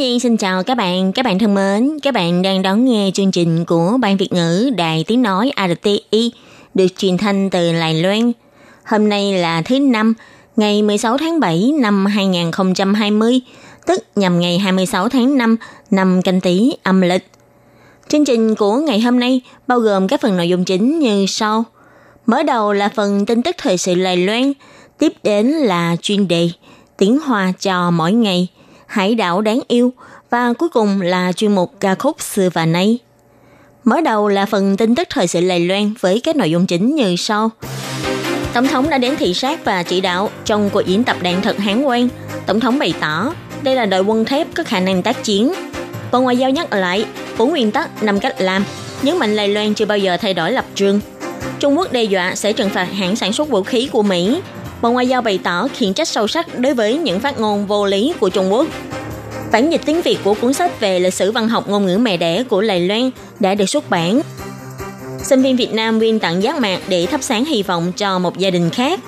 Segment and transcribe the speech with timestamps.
[0.00, 3.30] Nhi xin chào các bạn, các bạn thân mến, các bạn đang đón nghe chương
[3.30, 6.32] trình của Ban Việt ngữ Đài Tiếng Nói RTI
[6.74, 8.32] được truyền thanh từ Lài Loan.
[8.84, 10.14] Hôm nay là thứ năm,
[10.56, 13.40] ngày 16 tháng 7 năm 2020,
[13.86, 15.56] tức nhằm ngày 26 tháng 5
[15.90, 17.26] năm canh Tý âm lịch.
[18.08, 21.64] Chương trình của ngày hôm nay bao gồm các phần nội dung chính như sau.
[22.26, 24.52] Mở đầu là phần tin tức thời sự Lài Loan,
[24.98, 26.50] tiếp đến là chuyên đề
[26.96, 28.48] tiếng Hoa cho mỗi ngày,
[28.90, 29.92] hải đảo đáng yêu
[30.30, 32.98] và cuối cùng là chuyên mục ca khúc xưa và nay.
[33.84, 36.94] Mở đầu là phần tin tức thời sự Lầy Loan với các nội dung chính
[36.94, 37.50] như sau.
[38.52, 41.58] Tổng thống đã đến thị sát và chỉ đạo trong cuộc diễn tập đạn thật
[41.58, 42.08] Hán Quan.
[42.46, 45.52] Tổng thống bày tỏ đây là đội quân thép có khả năng tác chiến.
[46.12, 47.06] Bộ Ngoại giao nhắc lại
[47.38, 48.64] bốn nguyên tắc năm cách làm,
[49.02, 51.00] nhấn mạnh Lài Loan chưa bao giờ thay đổi lập trường.
[51.60, 54.40] Trung Quốc đe dọa sẽ trừng phạt hãng sản xuất vũ khí của Mỹ.
[54.82, 57.86] Bộ Ngoại giao bày tỏ khiển trách sâu sắc đối với những phát ngôn vô
[57.86, 58.66] lý của Trung Quốc.
[59.52, 62.16] Bản dịch tiếng Việt của cuốn sách về lịch sử văn học ngôn ngữ mẹ
[62.16, 64.20] đẻ của Lài Loan đã được xuất bản.
[65.18, 68.38] Sinh viên Việt Nam viên tặng giác mạc để thắp sáng hy vọng cho một
[68.38, 69.00] gia đình khác.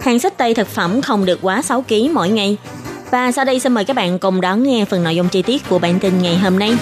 [0.00, 2.56] Hàng sách tây thực phẩm không được quá 6 kg mỗi ngày.
[3.10, 5.68] Và sau đây xin mời các bạn cùng đón nghe phần nội dung chi tiết
[5.68, 6.72] của bản tin ngày hôm nay.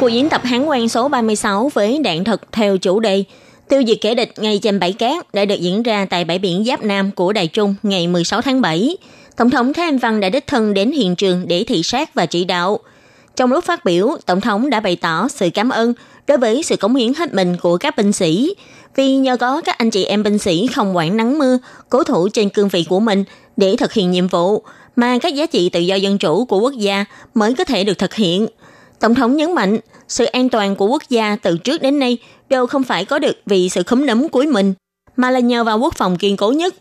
[0.00, 3.24] Cuộc diễn tập Hán quan số 36 với đạn thật theo chủ đề
[3.68, 6.64] Tiêu diệt kẻ địch ngay trên bãi cát đã được diễn ra tại bãi biển
[6.64, 8.96] Giáp Nam của Đài Trung ngày 16 tháng 7.
[9.36, 12.26] Tổng thống Thái Anh Văn đã đích thân đến hiện trường để thị sát và
[12.26, 12.78] chỉ đạo.
[13.36, 15.94] Trong lúc phát biểu, Tổng thống đã bày tỏ sự cảm ơn
[16.26, 18.54] đối với sự cống hiến hết mình của các binh sĩ,
[18.96, 22.28] vì nhờ có các anh chị em binh sĩ không quản nắng mưa, cố thủ
[22.28, 23.24] trên cương vị của mình
[23.56, 24.62] để thực hiện nhiệm vụ,
[24.96, 27.98] mà các giá trị tự do dân chủ của quốc gia mới có thể được
[27.98, 28.46] thực hiện.
[29.00, 29.78] Tổng thống nhấn mạnh,
[30.08, 32.18] sự an toàn của quốc gia từ trước đến nay
[32.48, 34.74] đều không phải có được vì sự khúm nấm cuối mình,
[35.16, 36.74] mà là nhờ vào quốc phòng kiên cố nhất.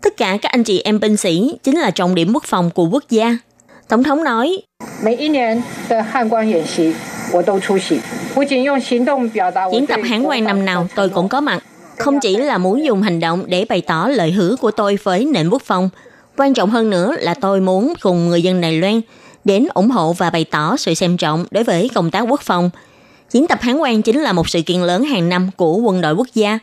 [0.00, 2.88] Tất cả các anh chị em binh sĩ chính là trọng điểm quốc phòng của
[2.88, 3.38] quốc gia.
[3.88, 4.58] Tổng thống nói,
[9.72, 11.64] Diễn tập hãng quan năm nào tôi cũng có mặt.
[11.98, 15.24] Không chỉ là muốn dùng hành động để bày tỏ lời hứa của tôi với
[15.24, 15.90] nền quốc phòng,
[16.36, 19.00] quan trọng hơn nữa là tôi muốn cùng người dân Đài Loan–
[19.44, 22.70] đến ủng hộ và bày tỏ sự xem trọng đối với công tác quốc phòng.
[23.30, 26.14] Diễn tập Hán quan chính là một sự kiện lớn hàng năm của quân đội
[26.14, 26.58] quốc gia,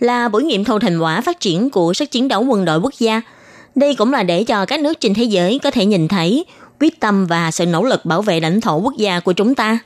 [0.00, 2.94] là buổi nghiệm thu thành quả phát triển của sức chiến đấu quân đội quốc
[2.98, 3.22] gia.
[3.74, 6.44] Đây cũng là để cho các nước trên thế giới có thể nhìn thấy
[6.80, 9.78] quyết tâm và sự nỗ lực bảo vệ lãnh thổ quốc gia của chúng ta.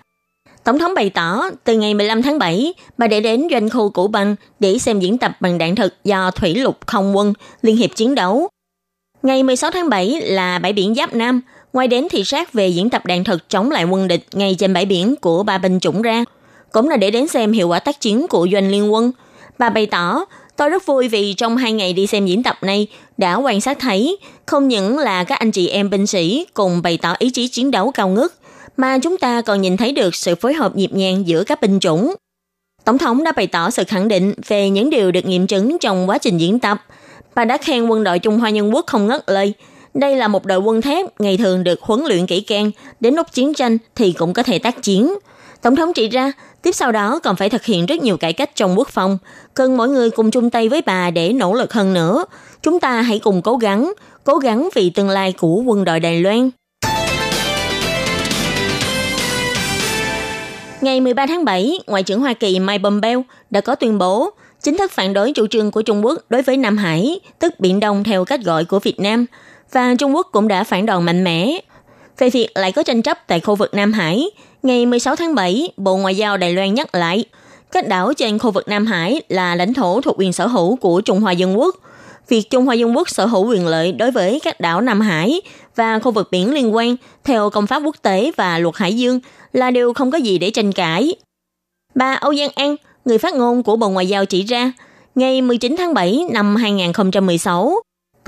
[0.65, 4.09] Tổng thống bày tỏ, từ ngày 15 tháng 7, bà đã đến doanh khu Củ
[4.09, 7.33] Băng để xem diễn tập bằng đạn thực do Thủy lục không quân
[7.63, 8.49] Liên hiệp chiến đấu.
[9.23, 11.41] Ngày 16 tháng 7 là bãi biển Giáp Nam,
[11.73, 14.73] ngoài đến thị sát về diễn tập đạn thật chống lại quân địch ngay trên
[14.73, 16.25] bãi biển của ba binh chủng ra,
[16.73, 19.13] cũng là để đến xem hiệu quả tác chiến của doanh liên quân.
[19.59, 20.25] Bà bày tỏ,
[20.57, 22.87] tôi rất vui vì trong hai ngày đi xem diễn tập này
[23.17, 26.99] đã quan sát thấy không những là các anh chị em binh sĩ cùng bày
[27.03, 28.33] tỏ ý chí chiến đấu cao ngất,
[28.77, 31.81] mà chúng ta còn nhìn thấy được sự phối hợp nhịp nhàng giữa các binh
[31.81, 32.15] chủng.
[32.85, 36.09] Tổng thống đã bày tỏ sự khẳng định về những điều được nghiệm chứng trong
[36.09, 36.85] quá trình diễn tập.
[37.35, 39.55] Bà đã khen quân đội Trung Hoa Nhân Quốc không ngất lời.
[39.99, 42.71] Đây là một đội quân thép ngày thường được huấn luyện kỹ càng,
[43.01, 45.15] đến lúc chiến tranh thì cũng có thể tác chiến.
[45.63, 46.33] Tổng thống chỉ ra,
[46.63, 49.19] tiếp sau đó còn phải thực hiện rất nhiều cải cách trong quốc phòng.
[49.55, 52.25] Cần mọi người cùng chung tay với bà để nỗ lực hơn nữa.
[52.63, 53.93] Chúng ta hãy cùng cố gắng,
[54.25, 56.51] cố gắng vì tương lai của quân đội Đài Loan.
[60.81, 64.31] Ngày 13 tháng 7, Ngoại trưởng Hoa Kỳ Mike Pompeo đã có tuyên bố
[64.63, 67.81] chính thức phản đối chủ trương của Trung Quốc đối với Nam Hải, tức Biển
[67.81, 69.27] Đông theo cách gọi của Việt Nam,
[69.73, 71.61] và Trung Quốc cũng đã phản đòn mạnh mẽ.
[72.19, 74.31] Về việc lại có tranh chấp tại khu vực Nam Hải,
[74.63, 77.25] ngày 16 tháng 7, Bộ Ngoại giao Đài Loan nhắc lại,
[77.73, 81.01] các đảo trên khu vực Nam Hải là lãnh thổ thuộc quyền sở hữu của
[81.01, 81.77] Trung Hoa Dân Quốc.
[82.29, 85.41] Việc Trung Hoa Dân Quốc sở hữu quyền lợi đối với các đảo Nam Hải
[85.77, 89.21] và khu vực biển liên quan theo công pháp quốc tế và luật hải dương
[89.53, 91.15] là điều không có gì để tranh cãi.
[91.95, 94.73] Bà Âu Giang An, người phát ngôn của Bộ Ngoại giao chỉ ra,
[95.15, 97.75] ngày 19 tháng 7 năm 2016,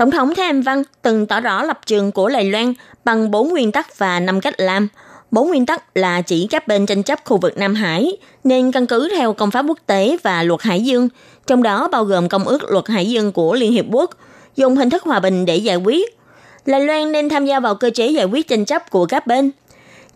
[0.01, 2.73] Tổng thống Thái Anh Văn từng tỏ rõ lập trường của Đài Loan
[3.05, 4.87] bằng bốn nguyên tắc và năm cách làm.
[5.31, 8.87] Bốn nguyên tắc là chỉ các bên tranh chấp khu vực Nam Hải, nên căn
[8.87, 11.09] cứ theo công pháp quốc tế và luật hải dương,
[11.47, 14.11] trong đó bao gồm công ước luật hải dương của Liên Hiệp Quốc,
[14.55, 16.17] dùng hình thức hòa bình để giải quyết.
[16.65, 19.51] Đài Loan nên tham gia vào cơ chế giải quyết tranh chấp của các bên.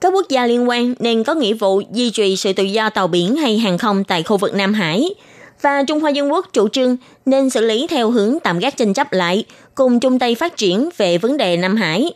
[0.01, 3.07] Các quốc gia liên quan nên có nghĩa vụ duy trì sự tự do tàu
[3.07, 5.09] biển hay hàng không tại khu vực Nam Hải.
[5.65, 8.93] Và Trung Hoa Dân Quốc chủ trương nên xử lý theo hướng tạm gác tranh
[8.93, 9.45] chấp lại,
[9.75, 12.13] cùng chung tay phát triển về vấn đề Nam Hải.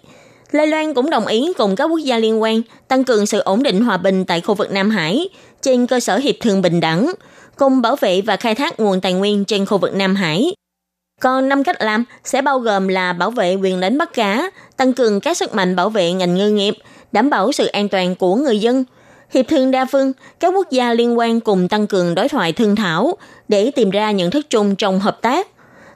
[0.51, 3.63] Lê Loan cũng đồng ý cùng các quốc gia liên quan tăng cường sự ổn
[3.63, 5.29] định hòa bình tại khu vực Nam Hải
[5.61, 7.11] trên cơ sở hiệp thương bình đẳng,
[7.55, 10.53] cùng bảo vệ và khai thác nguồn tài nguyên trên khu vực Nam Hải.
[11.21, 14.93] Còn năm cách làm sẽ bao gồm là bảo vệ quyền đánh bắt cá, tăng
[14.93, 16.77] cường các sức mạnh bảo vệ ngành ngư nghiệp,
[17.11, 18.83] đảm bảo sự an toàn của người dân.
[19.33, 22.75] Hiệp thương đa phương, các quốc gia liên quan cùng tăng cường đối thoại thương
[22.75, 23.17] thảo
[23.47, 25.47] để tìm ra nhận thức chung trong hợp tác.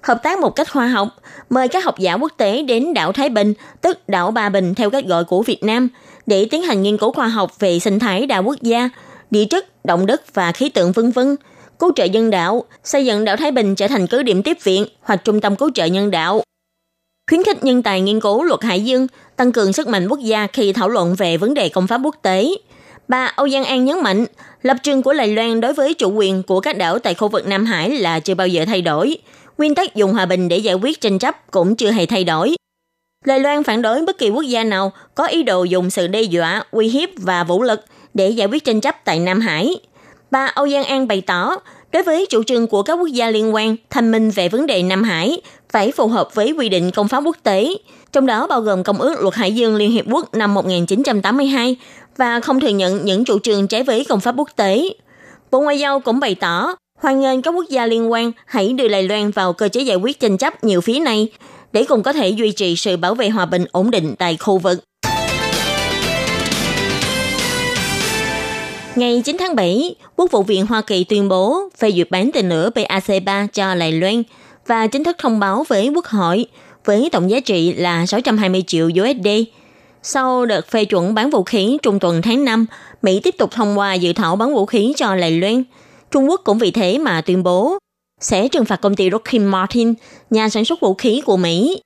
[0.02, 1.08] Hợp tác một cách khoa học,
[1.50, 4.90] mời các học giả quốc tế đến đảo Thái Bình, tức đảo Ba Bình theo
[4.90, 5.90] cách gọi của Việt Nam,
[6.26, 8.90] để tiến hành nghiên cứu khoa học về sinh thái đa quốc gia,
[9.32, 11.36] địa chất, động đất và khí tượng vân vân
[11.80, 14.86] cứu trợ nhân đạo, xây dựng đảo Thái Bình trở thành cứ điểm tiếp viện
[15.02, 16.42] hoặc trung tâm cứu trợ nhân đạo.
[17.30, 20.48] Khuyến khích nhân tài nghiên cứu luật hải dương, tăng cường sức mạnh quốc gia
[20.48, 22.50] khi thảo luận về vấn đề công pháp quốc tế.
[23.08, 24.26] Bà Âu Giang An nhấn mạnh,
[24.62, 27.48] lập trường của Đài Loan đối với chủ quyền của các đảo tại khu vực
[27.48, 29.18] Nam Hải là chưa bao giờ thay đổi.
[29.58, 32.56] Nguyên tắc dùng hòa bình để giải quyết tranh chấp cũng chưa hề thay đổi.
[33.26, 36.22] Đài Loan phản đối bất kỳ quốc gia nào có ý đồ dùng sự đe
[36.22, 39.76] dọa, uy hiếp và vũ lực để giải quyết tranh chấp tại Nam Hải.
[40.32, 41.56] Bà Âu Giang An bày tỏ,
[41.92, 44.84] đối với chủ trương của các quốc gia liên quan thành minh về vấn đề
[44.84, 47.76] Nam Hải phải phù hợp với quy định công pháp quốc tế,
[48.12, 51.78] trong đó bao gồm Công ước Luật Hải dương Liên Hiệp Quốc năm 1982
[52.18, 54.90] và không thừa nhận những chủ trương trái với công pháp quốc tế.
[55.52, 58.88] Bộ Ngoại giao cũng bày tỏ hoan nghênh các quốc gia liên quan hãy đưa
[58.88, 61.28] Đài Loan vào cơ chế giải quyết tranh chấp nhiều phía này
[61.74, 64.58] để cùng có thể duy trì sự bảo vệ hòa bình ổn định tại khu
[64.58, 64.84] vực.
[68.96, 72.50] Ngày 9 tháng 7, Quốc vụ viện Hoa Kỳ tuyên bố phê duyệt bán tên
[72.50, 74.24] lửa PAC-3 cho Đài Loan
[74.68, 76.46] và chính thức thông báo với Quốc hội
[76.86, 79.28] với tổng giá trị là 620 triệu USD.
[80.06, 82.66] Sau đợt phê chuẩn bán vũ khí trung tuần tháng 5,
[83.02, 85.64] Mỹ tiếp tục thông qua dự thảo bán vũ khí cho lầy Loan.
[86.12, 87.78] Trung Quốc cũng vì thế mà tuyên bố
[88.22, 89.94] sẽ trừng phạt công ty Lockheed Martin,
[90.30, 91.82] nhà sản xuất vũ khí của Mỹ.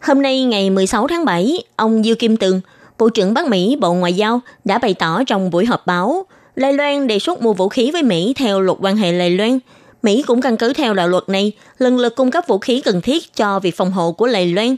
[0.00, 2.60] Hôm nay ngày 16 tháng 7, ông Dư Kim Tường,
[2.98, 6.72] Bộ trưởng Bắc Mỹ Bộ Ngoại giao đã bày tỏ trong buổi họp báo, lầy
[6.72, 9.58] Loan đề xuất mua vũ khí với Mỹ theo luật quan hệ lầy Loan.
[10.02, 13.00] Mỹ cũng căn cứ theo đạo luật này, lần lượt cung cấp vũ khí cần
[13.00, 14.76] thiết cho việc phòng hộ của lầy Loan.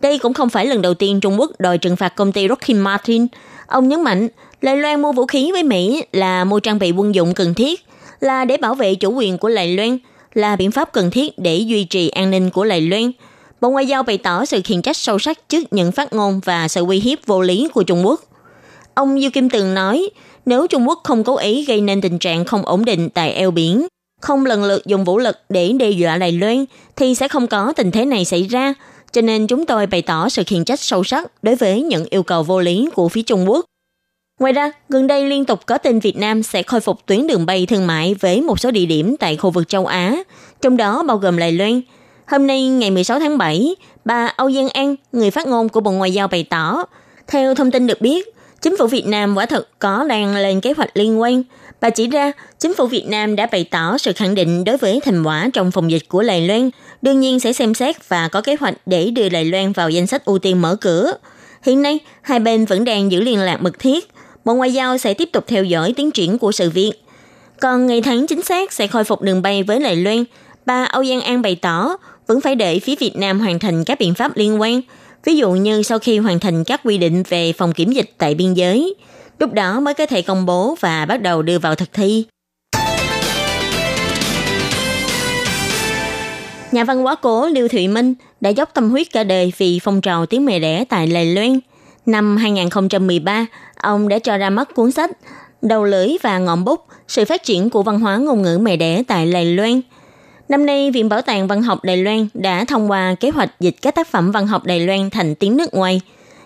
[0.00, 2.78] Đây cũng không phải lần đầu tiên Trung Quốc đòi trừng phạt công ty Lockheed
[2.78, 3.26] Martin.
[3.66, 4.28] Ông nhấn mạnh,
[4.62, 7.84] Đài Loan mua vũ khí với Mỹ là mua trang bị quân dụng cần thiết,
[8.20, 9.98] là để bảo vệ chủ quyền của Đài Loan,
[10.34, 13.12] là biện pháp cần thiết để duy trì an ninh của Đài Loan–
[13.60, 16.68] Bộ Ngoại giao bày tỏ sự khiển trách sâu sắc trước những phát ngôn và
[16.68, 18.20] sự uy hiếp vô lý của Trung Quốc.
[18.94, 20.10] Ông Du Kim Tường nói,
[20.46, 23.50] nếu Trung Quốc không cố ý gây nên tình trạng không ổn định tại eo
[23.50, 23.86] biển,
[24.20, 26.64] không lần lượt dùng vũ lực để đe dọa Đài Loan,
[26.96, 28.74] thì sẽ không có tình thế này xảy ra.
[29.16, 32.22] Cho nên chúng tôi bày tỏ sự khiển trách sâu sắc đối với những yêu
[32.22, 33.64] cầu vô lý của phía Trung Quốc.
[34.40, 37.46] Ngoài ra, gần đây liên tục có tin Việt Nam sẽ khôi phục tuyến đường
[37.46, 40.16] bay thương mại với một số địa điểm tại khu vực châu Á,
[40.60, 41.80] trong đó bao gồm Lài Loan,
[42.26, 45.90] Hôm nay ngày 16 tháng 7, bà Âu Giang An, người phát ngôn của Bộ
[45.90, 46.84] Ngoại giao bày tỏ,
[47.26, 50.72] theo thông tin được biết, chính phủ Việt Nam quả thực có đang lên kế
[50.76, 51.42] hoạch liên quan.
[51.80, 55.00] Bà chỉ ra, chính phủ Việt Nam đã bày tỏ sự khẳng định đối với
[55.04, 56.70] thành quả trong phòng dịch của Lài Loan,
[57.06, 60.06] đương nhiên sẽ xem xét và có kế hoạch để đưa Đài Loan vào danh
[60.06, 61.12] sách ưu tiên mở cửa.
[61.62, 64.08] Hiện nay, hai bên vẫn đang giữ liên lạc mật thiết.
[64.44, 66.92] Bộ Ngoại giao sẽ tiếp tục theo dõi tiến triển của sự việc.
[67.60, 70.24] Còn ngày tháng chính xác sẽ khôi phục đường bay với Đài Loan,
[70.66, 73.98] bà Âu Giang An bày tỏ vẫn phải để phía Việt Nam hoàn thành các
[73.98, 74.80] biện pháp liên quan,
[75.24, 78.34] ví dụ như sau khi hoàn thành các quy định về phòng kiểm dịch tại
[78.34, 78.94] biên giới,
[79.38, 82.24] lúc đó mới có thể công bố và bắt đầu đưa vào thực thi.
[86.76, 90.00] Nhà văn hóa cố Lưu Thụy Minh đã dốc tâm huyết cả đời vì phong
[90.00, 91.60] trào tiếng mẹ đẻ tại Lài Loan.
[92.06, 95.10] Năm 2013, ông đã cho ra mắt cuốn sách
[95.62, 99.02] Đầu lưỡi và ngọn bút, sự phát triển của văn hóa ngôn ngữ mẹ đẻ
[99.06, 99.80] tại Lài Loan–
[100.48, 103.76] Năm nay, Viện Bảo tàng Văn học Đài Loan đã thông qua kế hoạch dịch
[103.82, 106.00] các tác phẩm văn học Đài Loan thành tiếng nước ngoài.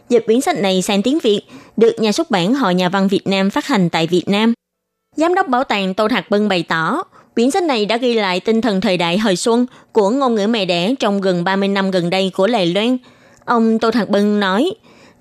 [0.09, 1.43] Dịch quyển sách này sang tiếng Việt
[1.77, 4.55] được nhà xuất bản Hội Nhà văn Việt Nam phát hành tại Việt Nam.
[5.17, 7.03] Giám đốc bảo tàng Tô Thạc Bân bày tỏ,
[7.41, 10.47] quyển sách này đã ghi lại tinh thần thời đại hồi xuân của ngôn ngữ
[10.47, 12.97] mẹ đẻ trong gần 30 năm gần đây của Đài Loan.
[13.45, 14.71] Ông Tô Thạc Bân nói,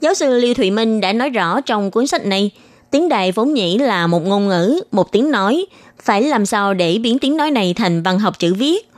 [0.01, 2.51] giáo sư lưu Thụy Minh đã nói rõ trong cuốn sách này,
[2.91, 5.65] tiếng Đài vốn nhĩ là một ngôn ngữ, một tiếng nói,
[6.03, 8.89] phải làm sao để biến tiếng nói này thành văn học chữ viết.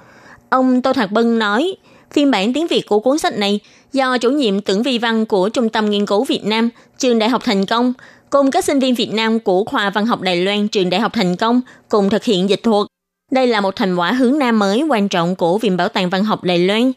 [0.50, 1.76] Ông Tô Thạc Bân nói,
[2.12, 3.60] phiên bản tiếng Việt của cuốn sách này
[3.94, 7.30] do chủ nhiệm tưởng vi văn của Trung tâm Nghiên cứu Việt Nam, Trường Đại
[7.30, 7.94] học Thành Công,
[8.30, 11.14] cùng các sinh viên Việt Nam của khoa văn học Đài Loan Trường Đại học
[11.14, 12.88] Thành Công cùng thực hiện dịch thuật.
[13.32, 16.24] Đây là một thành quả hướng nam mới quan trọng của Viện Bảo tàng Văn
[16.24, 16.92] học Đài Loan.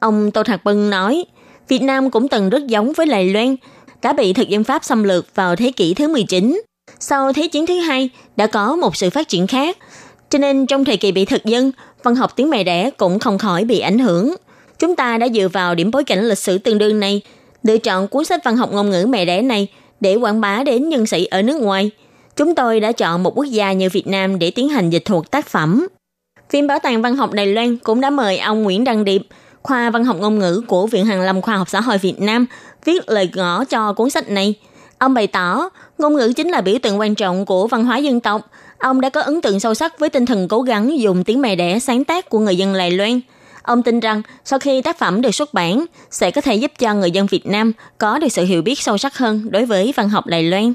[0.00, 1.24] Ông Tô Thạc Bân nói,
[1.68, 3.56] Việt Nam cũng từng rất giống với Đài Loan,
[4.02, 6.62] đã bị thực dân Pháp xâm lược vào thế kỷ thứ 19.
[7.00, 9.78] Sau Thế chiến thứ hai đã có một sự phát triển khác,
[10.30, 13.38] cho nên trong thời kỳ bị thực dân, văn học tiếng mẹ đẻ cũng không
[13.38, 14.34] khỏi bị ảnh hưởng.
[14.78, 17.20] Chúng ta đã dựa vào điểm bối cảnh lịch sử tương đương này,
[17.62, 19.68] lựa chọn cuốn sách văn học ngôn ngữ mẹ đẻ này
[20.00, 21.90] để quảng bá đến nhân sĩ ở nước ngoài.
[22.36, 25.30] Chúng tôi đã chọn một quốc gia như Việt Nam để tiến hành dịch thuật
[25.30, 25.86] tác phẩm.
[26.50, 29.22] Phim Bảo tàng Văn học Đài Loan cũng đã mời ông Nguyễn Đăng Điệp,
[29.62, 32.46] khoa văn học ngôn ngữ của Viện Hàn Lâm Khoa học Xã hội Việt Nam,
[32.84, 34.54] viết lời ngõ cho cuốn sách này.
[34.98, 38.20] Ông bày tỏ, ngôn ngữ chính là biểu tượng quan trọng của văn hóa dân
[38.20, 38.50] tộc.
[38.78, 41.56] Ông đã có ấn tượng sâu sắc với tinh thần cố gắng dùng tiếng mẹ
[41.56, 43.20] đẻ sáng tác của người dân Đài Loan.
[43.62, 46.94] Ông tin rằng sau khi tác phẩm được xuất bản, sẽ có thể giúp cho
[46.94, 50.08] người dân Việt Nam có được sự hiểu biết sâu sắc hơn đối với văn
[50.08, 50.72] học Đài Loan.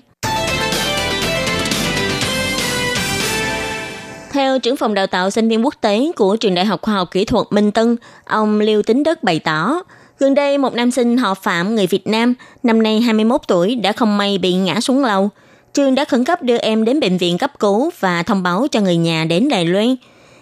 [4.31, 7.11] Theo trưởng phòng đào tạo sinh viên quốc tế của Trường Đại học Khoa học
[7.11, 7.95] Kỹ thuật Minh Tân,
[8.25, 9.83] ông Liêu Tính Đức bày tỏ,
[10.19, 12.33] gần đây một nam sinh họ Phạm người Việt Nam,
[12.63, 15.29] năm nay 21 tuổi đã không may bị ngã xuống lầu.
[15.73, 18.81] Trường đã khẩn cấp đưa em đến bệnh viện cấp cứu và thông báo cho
[18.81, 19.95] người nhà đến Đài Loan.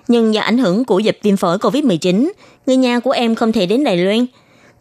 [0.08, 2.31] Nhưng do ảnh hưởng của dịch viêm phổi COVID-19,
[2.65, 4.25] người nhà của em không thể đến Đài Loan.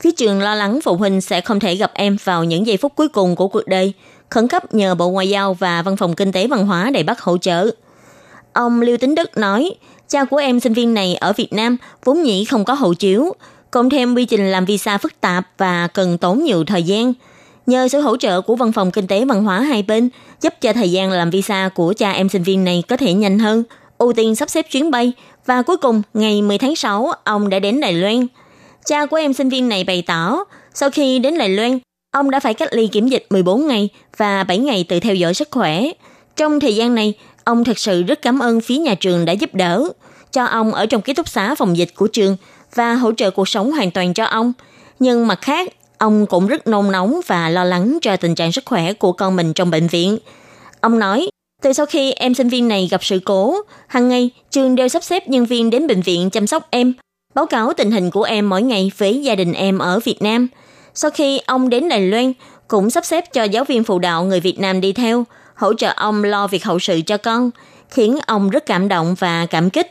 [0.00, 2.92] Phía trường lo lắng phụ huynh sẽ không thể gặp em vào những giây phút
[2.96, 3.92] cuối cùng của cuộc đời,
[4.28, 7.20] khẩn cấp nhờ Bộ Ngoại giao và Văn phòng Kinh tế Văn hóa Đài Bắc
[7.20, 7.70] hỗ trợ.
[8.52, 9.74] Ông Lưu Tính Đức nói,
[10.08, 13.34] cha của em sinh viên này ở Việt Nam vốn nhĩ không có hộ chiếu,
[13.70, 17.12] cộng thêm quy trình làm visa phức tạp và cần tốn nhiều thời gian.
[17.66, 20.08] Nhờ sự hỗ trợ của Văn phòng Kinh tế Văn hóa hai bên,
[20.40, 23.38] giúp cho thời gian làm visa của cha em sinh viên này có thể nhanh
[23.38, 23.64] hơn,
[23.98, 25.12] ưu tiên sắp xếp chuyến bay
[25.46, 28.26] và cuối cùng ngày 10 tháng 6 ông đã đến Đài Loan.
[28.86, 31.78] Cha của em sinh viên này bày tỏ, sau khi đến Đài Loan,
[32.10, 35.34] ông đã phải cách ly kiểm dịch 14 ngày và 7 ngày tự theo dõi
[35.34, 35.84] sức khỏe.
[36.36, 37.14] Trong thời gian này,
[37.48, 39.88] ông thật sự rất cảm ơn phía nhà trường đã giúp đỡ,
[40.32, 42.36] cho ông ở trong ký túc xá phòng dịch của trường
[42.74, 44.52] và hỗ trợ cuộc sống hoàn toàn cho ông.
[44.98, 48.64] Nhưng mặt khác, ông cũng rất nôn nóng và lo lắng cho tình trạng sức
[48.66, 50.18] khỏe của con mình trong bệnh viện.
[50.80, 51.30] Ông nói,
[51.62, 55.04] từ sau khi em sinh viên này gặp sự cố, hàng ngày trường đều sắp
[55.04, 56.92] xếp nhân viên đến bệnh viện chăm sóc em,
[57.34, 60.48] báo cáo tình hình của em mỗi ngày với gia đình em ở Việt Nam.
[60.94, 62.32] Sau khi ông đến Đài Loan,
[62.68, 65.24] cũng sắp xếp cho giáo viên phụ đạo người Việt Nam đi theo,
[65.58, 67.50] hỗ trợ ông lo việc hậu sự cho con,
[67.90, 69.90] khiến ông rất cảm động và cảm kích.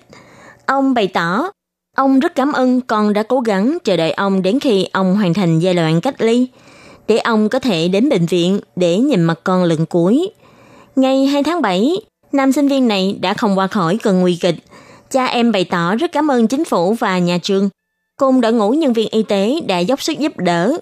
[0.65, 1.51] Ông bày tỏ,
[1.95, 5.33] ông rất cảm ơn con đã cố gắng chờ đợi ông đến khi ông hoàn
[5.33, 6.47] thành giai đoạn cách ly,
[7.07, 10.29] để ông có thể đến bệnh viện để nhìn mặt con lần cuối.
[10.95, 11.91] Ngày 2 tháng 7,
[12.31, 14.55] nam sinh viên này đã không qua khỏi cơn nguy kịch.
[15.11, 17.69] Cha em bày tỏ rất cảm ơn chính phủ và nhà trường,
[18.19, 20.77] cùng đội ngũ nhân viên y tế đã dốc sức giúp đỡ.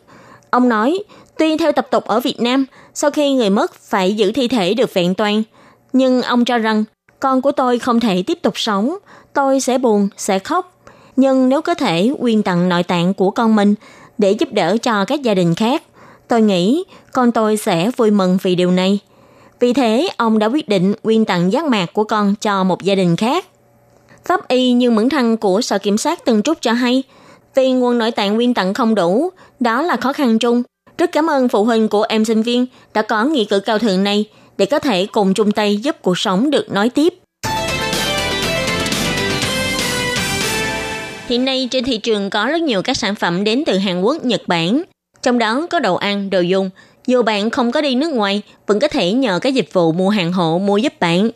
[0.50, 1.00] Ông nói,
[1.38, 2.66] tuy theo tập tục ở Việt Nam,
[2.96, 5.44] sau khi người mất phải giữ thi thể được vẹn toàn,
[5.94, 6.84] nhưng ông cho rằng
[7.20, 8.96] con của tôi không thể tiếp tục sống,
[9.34, 10.72] tôi sẽ buồn, sẽ khóc.
[11.16, 13.76] Nhưng nếu có thể quyên tặng nội tạng của con mình
[14.18, 15.84] để giúp đỡ cho các gia đình khác,
[16.28, 19.00] tôi nghĩ con tôi sẽ vui mừng vì điều này.
[19.60, 22.96] Vì thế, ông đã quyết định quyên tặng giác mạc của con cho một gia
[22.96, 23.46] đình khác.
[24.26, 27.04] Pháp y như Mẫn Thăng của Sở Kiểm soát Tân Trúc cho hay,
[27.56, 30.64] vì nguồn nội tạng quyên tặng không đủ, đó là khó khăn chung.
[30.98, 34.04] Rất cảm ơn phụ huynh của em sinh viên đã có nghị cử cao thượng
[34.04, 34.26] này
[34.58, 37.14] để có thể cùng chung tay giúp cuộc sống được nói tiếp.
[41.28, 44.26] Hiện nay trên thị trường có rất nhiều các sản phẩm đến từ Hàn Quốc,
[44.26, 44.84] Nhật Bản.
[45.22, 46.70] Trong đó có đồ ăn, đồ dùng.
[47.08, 50.10] Dù bạn không có đi nước ngoài, vẫn có thể nhờ các dịch vụ mua
[50.10, 51.30] hàng hộ mua giúp bạn.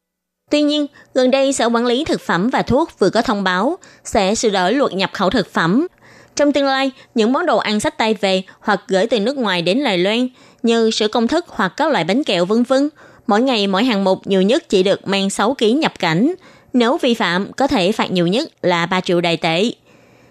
[0.52, 3.78] Tuy nhiên, gần đây Sở Quản lý Thực phẩm và Thuốc vừa có thông báo
[4.04, 5.88] sẽ sửa đổi luật nhập khẩu thực phẩm.
[6.40, 9.62] Trong tương lai, những món đồ ăn sách tay về hoặc gửi từ nước ngoài
[9.62, 10.28] đến Đài Loan
[10.64, 12.90] như sữa công thức hoặc các loại bánh kẹo vân vân,
[13.28, 16.34] mỗi ngày mỗi hàng mục nhiều nhất chỉ được mang 6 kg nhập cảnh.
[16.74, 19.72] Nếu vi phạm, có thể phạt nhiều nhất là 3 triệu đài tệ.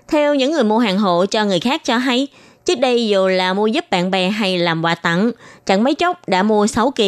[0.08, 2.26] Theo những người mua hàng hộ cho người khác cho hay,
[2.64, 5.30] trước đây dù là mua giúp bạn bè hay làm quà tặng,
[5.66, 7.02] chẳng mấy chốc đã mua 6 kg.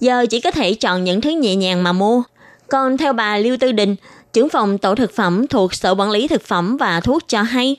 [0.00, 2.22] Giờ chỉ có thể chọn những thứ nhẹ nhàng mà mua.
[2.68, 3.96] Còn theo bà Lưu Tư Đình,
[4.32, 7.76] trưởng phòng tổ thực phẩm thuộc Sở Quản lý Thực phẩm và Thuốc cho hay,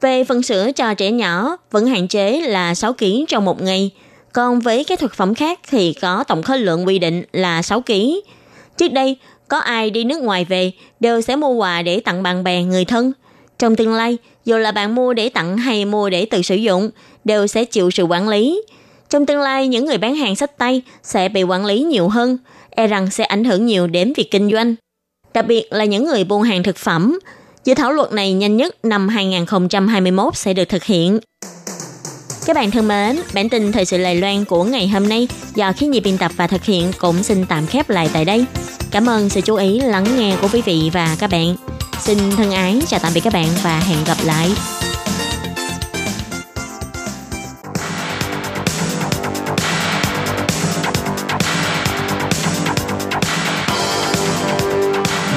[0.00, 3.90] về phần sữa cho trẻ nhỏ vẫn hạn chế là 6 kg trong một ngày,
[4.32, 7.80] còn với các thực phẩm khác thì có tổng khối lượng quy định là 6
[7.80, 7.92] kg.
[8.76, 9.16] Trước đây,
[9.48, 12.84] có ai đi nước ngoài về đều sẽ mua quà để tặng bạn bè, người
[12.84, 13.12] thân.
[13.58, 16.90] Trong tương lai, dù là bạn mua để tặng hay mua để tự sử dụng,
[17.24, 18.62] đều sẽ chịu sự quản lý.
[19.10, 22.38] Trong tương lai, những người bán hàng sách tay sẽ bị quản lý nhiều hơn,
[22.70, 24.74] e rằng sẽ ảnh hưởng nhiều đến việc kinh doanh.
[25.34, 27.18] Đặc biệt là những người buôn hàng thực phẩm.
[27.64, 31.18] Dự thảo luật này nhanh nhất năm 2021 sẽ được thực hiện.
[32.46, 35.72] Các bạn thân mến, bản tin thời sự Lài Loan của ngày hôm nay do
[35.72, 38.44] khí nhị biên tập và thực hiện cũng xin tạm khép lại tại đây.
[38.90, 41.56] Cảm ơn sự chú ý lắng nghe của quý vị và các bạn.
[42.00, 44.50] Xin thân ái chào tạm biệt các bạn và hẹn gặp lại.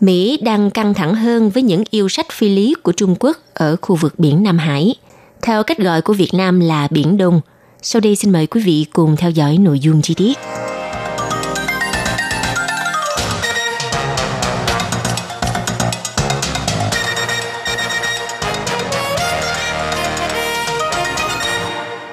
[0.00, 3.76] Mỹ đang căng thẳng hơn với những yêu sách phi lý của Trung Quốc ở
[3.82, 4.94] khu vực biển Nam Hải.
[5.42, 7.40] Theo cách gọi của Việt Nam là Biển Đông.
[7.82, 10.38] Sau đây xin mời quý vị cùng theo dõi nội dung chi tiết.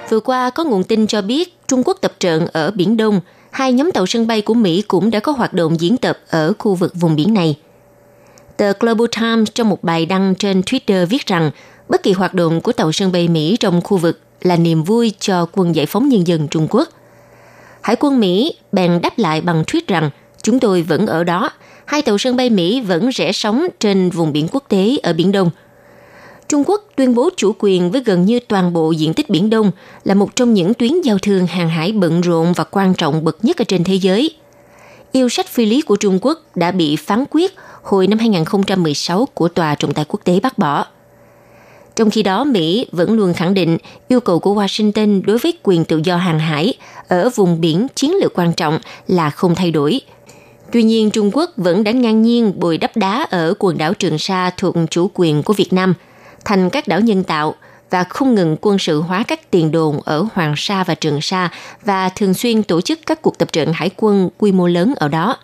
[0.09, 3.21] Vừa qua có nguồn tin cho biết Trung Quốc tập trận ở Biển Đông,
[3.51, 6.53] hai nhóm tàu sân bay của Mỹ cũng đã có hoạt động diễn tập ở
[6.59, 7.55] khu vực vùng biển này.
[8.57, 11.51] Tờ Global Times trong một bài đăng trên Twitter viết rằng
[11.89, 15.13] bất kỳ hoạt động của tàu sân bay Mỹ trong khu vực là niềm vui
[15.19, 16.89] cho quân giải phóng nhân dân Trung Quốc.
[17.81, 20.10] Hải quân Mỹ bèn đáp lại bằng tweet rằng
[20.41, 21.50] chúng tôi vẫn ở đó,
[21.86, 25.31] hai tàu sân bay Mỹ vẫn rẽ sóng trên vùng biển quốc tế ở Biển
[25.31, 25.50] Đông–
[26.53, 29.72] Trung Quốc tuyên bố chủ quyền với gần như toàn bộ diện tích Biển Đông
[30.03, 33.45] là một trong những tuyến giao thương hàng hải bận rộn và quan trọng bậc
[33.45, 34.36] nhất ở trên thế giới.
[35.13, 37.53] Yêu sách phi lý của Trung Quốc đã bị phán quyết
[37.84, 40.86] hồi năm 2016 của Tòa trọng tài quốc tế bác bỏ.
[41.96, 43.77] Trong khi đó, Mỹ vẫn luôn khẳng định
[44.08, 46.74] yêu cầu của Washington đối với quyền tự do hàng hải
[47.08, 50.01] ở vùng biển chiến lược quan trọng là không thay đổi.
[50.72, 54.17] Tuy nhiên, Trung Quốc vẫn đã ngang nhiên bồi đắp đá ở quần đảo Trường
[54.17, 55.93] Sa thuộc chủ quyền của Việt Nam–
[56.46, 57.55] thành các đảo nhân tạo
[57.93, 61.50] và không ngừng quân sự hóa các tiền đồn ở Hoàng Sa và Trường Sa
[61.85, 65.07] và thường xuyên tổ chức các cuộc tập trận hải quân quy mô lớn ở
[65.07, 65.38] đó.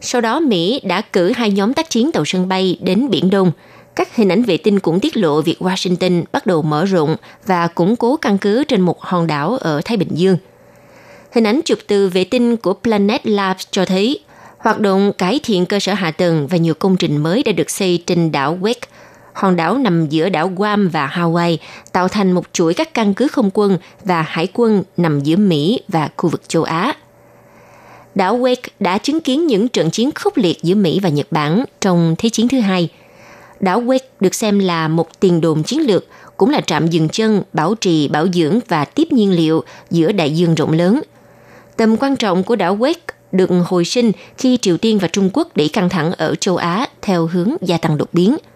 [0.00, 3.52] Sau đó, Mỹ đã cử hai nhóm tác chiến tàu sân bay đến Biển Đông.
[3.96, 7.66] Các hình ảnh vệ tinh cũng tiết lộ việc Washington bắt đầu mở rộng và
[7.66, 10.36] củng cố căn cứ trên một hòn đảo ở Thái Bình Dương.
[11.32, 14.18] Hình ảnh chụp từ vệ tinh của Planet Labs cho thấy
[14.58, 17.70] hoạt động cải thiện cơ sở hạ tầng và nhiều công trình mới đã được
[17.70, 18.86] xây trên đảo Wake
[19.32, 21.56] hòn đảo nằm giữa đảo Guam và Hawaii,
[21.92, 25.80] tạo thành một chuỗi các căn cứ không quân và hải quân nằm giữa Mỹ
[25.88, 26.94] và khu vực châu Á.
[28.14, 31.64] Đảo Wake đã chứng kiến những trận chiến khốc liệt giữa Mỹ và Nhật Bản
[31.80, 32.88] trong Thế chiến thứ hai.
[33.60, 37.42] Đảo Wake được xem là một tiền đồn chiến lược, cũng là trạm dừng chân,
[37.52, 41.00] bảo trì, bảo dưỡng và tiếp nhiên liệu giữa đại dương rộng lớn.
[41.76, 42.94] Tầm quan trọng của đảo Wake
[43.32, 46.86] được hồi sinh khi Triều Tiên và Trung Quốc đẩy căng thẳng ở châu Á
[47.02, 48.36] theo hướng gia tăng đột biến–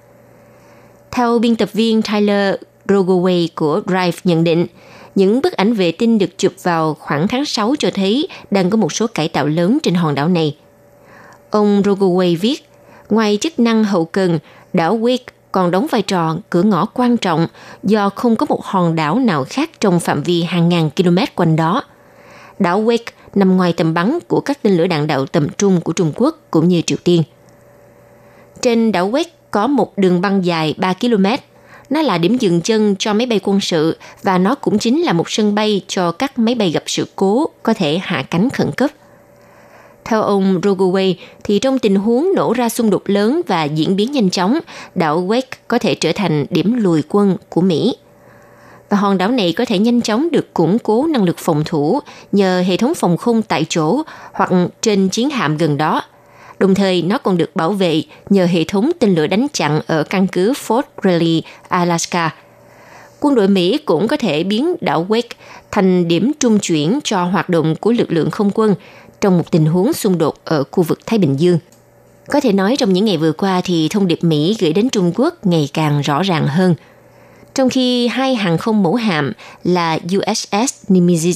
[1.16, 2.55] theo biên tập viên Tyler
[2.88, 4.66] Rogoway của Drive nhận định,
[5.14, 8.76] những bức ảnh vệ tinh được chụp vào khoảng tháng 6 cho thấy đang có
[8.76, 10.57] một số cải tạo lớn trên hòn đảo này.
[11.50, 12.68] Ông Rogoway viết,
[13.11, 14.38] ngoài chức năng hậu cần,
[14.72, 17.46] đảo Wake còn đóng vai trò cửa ngõ quan trọng
[17.83, 21.57] do không có một hòn đảo nào khác trong phạm vi hàng ngàn km quanh
[21.57, 21.83] đó.
[22.59, 25.92] Đảo Wake nằm ngoài tầm bắn của các tên lửa đạn đạo tầm trung của
[25.92, 27.22] Trung Quốc cũng như Triều Tiên.
[28.62, 31.27] Trên đảo Wake có một đường băng dài 3 km.
[31.90, 35.12] Nó là điểm dừng chân cho máy bay quân sự và nó cũng chính là
[35.12, 38.71] một sân bay cho các máy bay gặp sự cố có thể hạ cánh khẩn
[38.77, 38.90] cấp.
[40.05, 41.14] Theo ông Rogoway,
[41.45, 44.59] thì trong tình huống nổ ra xung đột lớn và diễn biến nhanh chóng,
[44.95, 47.97] đảo Wake có thể trở thành điểm lùi quân của Mỹ.
[48.88, 52.01] Và hòn đảo này có thể nhanh chóng được củng cố năng lực phòng thủ
[52.33, 54.51] nhờ hệ thống phòng không tại chỗ hoặc
[54.83, 56.03] trên chiến hạm gần đó–
[56.59, 60.03] Đồng thời, nó còn được bảo vệ nhờ hệ thống tên lửa đánh chặn ở
[60.03, 62.35] căn cứ Fort Greely, Alaska.
[63.21, 65.29] Quân đội Mỹ cũng có thể biến đảo Wake
[65.71, 68.75] thành điểm trung chuyển cho hoạt động của lực lượng không quân
[69.21, 71.59] trong một tình huống xung đột ở khu vực Thái Bình Dương.
[72.31, 75.12] Có thể nói trong những ngày vừa qua thì thông điệp Mỹ gửi đến Trung
[75.14, 76.75] Quốc ngày càng rõ ràng hơn.
[77.55, 79.33] Trong khi hai hàng không mẫu hạm
[79.64, 81.35] là USS Nimitz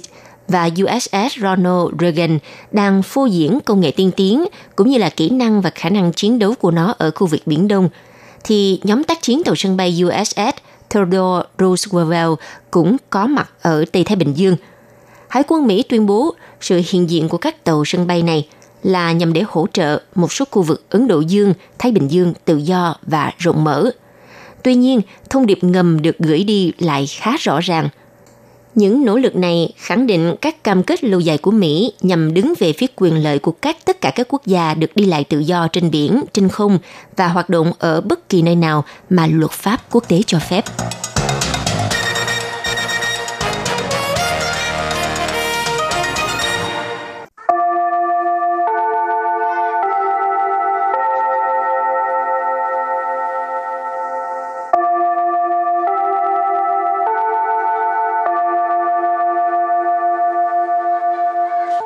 [0.51, 2.39] và USS Ronald Reagan
[2.73, 4.45] đang phô diễn công nghệ tiên tiến
[4.77, 7.41] cũng như là kỹ năng và khả năng chiến đấu của nó ở khu vực
[7.47, 7.89] Biển Đông,
[8.45, 10.57] thì nhóm tác chiến tàu sân bay USS
[10.91, 12.39] Theodore Roosevelt
[12.71, 14.57] cũng có mặt ở Tây Thái Bình Dương.
[15.29, 18.49] Hải quân Mỹ tuyên bố sự hiện diện của các tàu sân bay này
[18.83, 22.35] là nhằm để hỗ trợ một số khu vực Ấn Độ Dương, Thái Bình Dương
[22.45, 23.91] tự do và rộng mở.
[24.63, 27.89] Tuy nhiên, thông điệp ngầm được gửi đi lại khá rõ ràng–
[28.75, 32.55] những nỗ lực này khẳng định các cam kết lâu dài của Mỹ nhằm đứng
[32.59, 35.39] về phía quyền lợi của các tất cả các quốc gia được đi lại tự
[35.39, 36.79] do trên biển, trên không
[37.17, 40.65] và hoạt động ở bất kỳ nơi nào mà luật pháp quốc tế cho phép.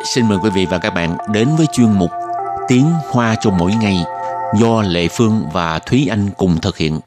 [0.04, 2.10] Xin mời quý vị và các bạn đến với chuyên mục
[2.68, 3.96] Tiếng Hoa cho mỗi ngày
[4.60, 7.00] do Lệ Phương và Thúy Anh cùng thực hiện.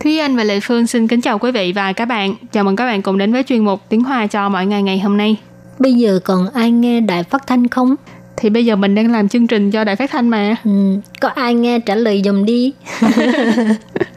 [0.00, 2.34] Thúy Anh và Lệ Phương xin kính chào quý vị và các bạn.
[2.52, 4.98] Chào mừng các bạn cùng đến với chuyên mục Tiếng Hoa cho mọi ngày ngày
[4.98, 5.36] hôm nay.
[5.78, 7.96] Bây giờ còn ai nghe đài phát thanh không?
[8.36, 10.56] Thì bây giờ mình đang làm chương trình cho đài phát thanh mà.
[10.64, 10.70] Ừ,
[11.20, 12.72] có ai nghe trả lời dùm đi.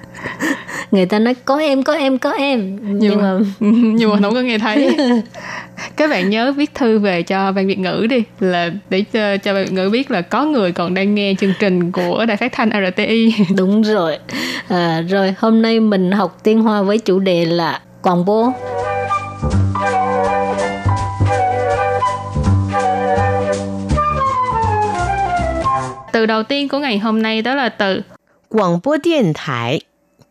[0.92, 2.78] Người ta nói có em, có em, có em.
[2.82, 3.40] Nhưng, Nhưng mà...
[3.96, 4.98] Nhưng mà không có nghe thấy.
[5.96, 9.54] các bạn nhớ viết thư về cho ban Việt ngữ đi là để cho, cho
[9.54, 12.52] ban Việt ngữ biết là có người còn đang nghe chương trình của đài phát
[12.52, 13.36] thanh RTI.
[13.58, 14.18] Đúng rồi.
[14.68, 18.52] À, rồi hôm nay mình học tiếng Hoa với chủ đề là quảng bố.
[26.12, 28.02] Từ đầu tiên của ngày hôm nay đó là từ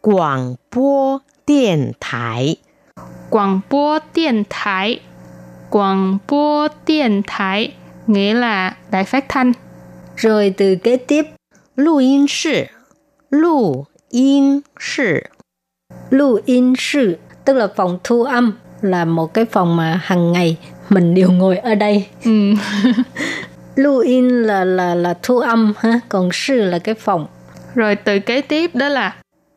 [0.02, 2.58] 广播电台，
[3.30, 5.00] 广播电台， Quảng bố điện thái.
[5.70, 7.74] Quảng bố điện thái
[8.08, 9.54] nghĩa là đài phát thanh.
[10.16, 11.26] Rồi từ kế tiếp
[11.76, 12.70] 录音室，
[13.30, 15.30] 录音室，
[16.10, 20.58] lưu in sư tức là phòng thu âm là một cái phòng mà hàng ngày
[20.90, 22.08] mình đều ngồi ở đây.
[22.24, 22.54] Ừ.
[23.76, 27.28] Lưu in là là là thu âm ha, còn sư là cái phòng.
[27.76, 29.16] Rồi từ kế tiếp đó là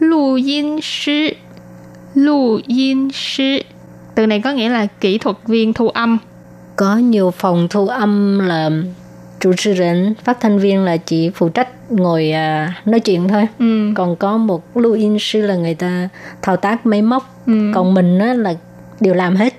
[0.00, 1.28] Lưu Yin Sư.
[2.14, 3.58] Lưu Yin Sư.
[4.14, 6.18] Từ này có nghĩa là kỹ thuật viên thu âm.
[6.76, 8.70] Có nhiều phòng thu âm là
[9.40, 13.46] chủ持人, phát thanh viên là chỉ phụ trách ngồi à, nói chuyện thôi.
[13.58, 13.92] Ừ.
[13.94, 16.08] Còn có một lưu in sư là người ta
[16.42, 17.42] thao tác máy móc.
[17.46, 17.70] Ừ.
[17.74, 18.54] Còn mình á là
[19.00, 19.54] đều làm hết.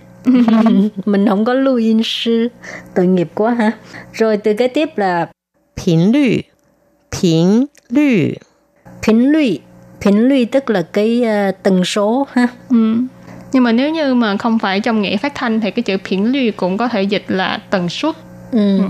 [1.05, 2.47] mình không có lưu in sư.
[2.95, 3.71] Tội nghiệp quá ha.
[4.13, 5.27] Rồi từ kế tiếp là
[5.75, 6.41] 频率，
[7.11, 8.37] 频率，
[9.03, 9.59] Phính lụy.
[10.00, 12.48] 频率 tức là cái uh, tần số ha.
[12.70, 12.96] Ừ.
[13.52, 16.24] Nhưng mà nếu như mà không phải trong nghĩa phát thanh thì cái chữ phiển
[16.24, 18.16] lưu cũng có thể dịch là tần suất.
[18.52, 18.78] Ừ.
[18.78, 18.84] ừ.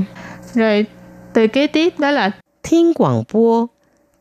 [0.54, 0.86] Rồi
[1.32, 2.30] từ kế tiếp đó là
[2.62, 3.66] thiên quảng bố.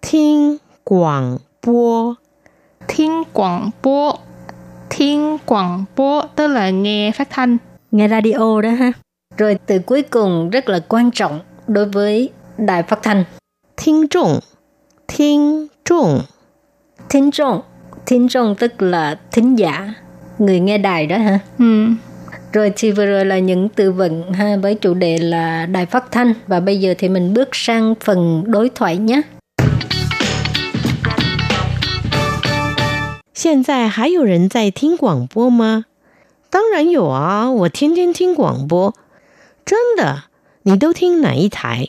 [0.01, 2.13] Thiên quảng bố.
[2.87, 4.17] Thiên quảng bố.
[4.89, 7.57] Thiên quảng bố tức là nghe phát thanh.
[7.91, 8.91] Nghe radio đó ha.
[9.37, 13.23] Rồi từ cuối cùng rất là quan trọng đối với đài phát thanh.
[13.77, 14.39] Thiên trọng.
[15.07, 16.21] Thiên trọng.
[17.08, 17.62] Thính trọng.
[18.06, 19.94] Thính trọng tức là thính giả,
[20.38, 21.38] người nghe đài đó ha.
[21.58, 21.86] Ừ.
[22.52, 26.12] Rồi thì vừa rồi là những từ vựng ha với chủ đề là đài phát
[26.12, 29.22] thanh và bây giờ thì mình bước sang phần đối thoại nhé.
[33.34, 35.84] 现在还有人在听广播吗？
[36.50, 38.94] 当然有啊，我天天听广播。
[39.66, 40.24] 真的？
[40.62, 41.88] 你都听哪一台？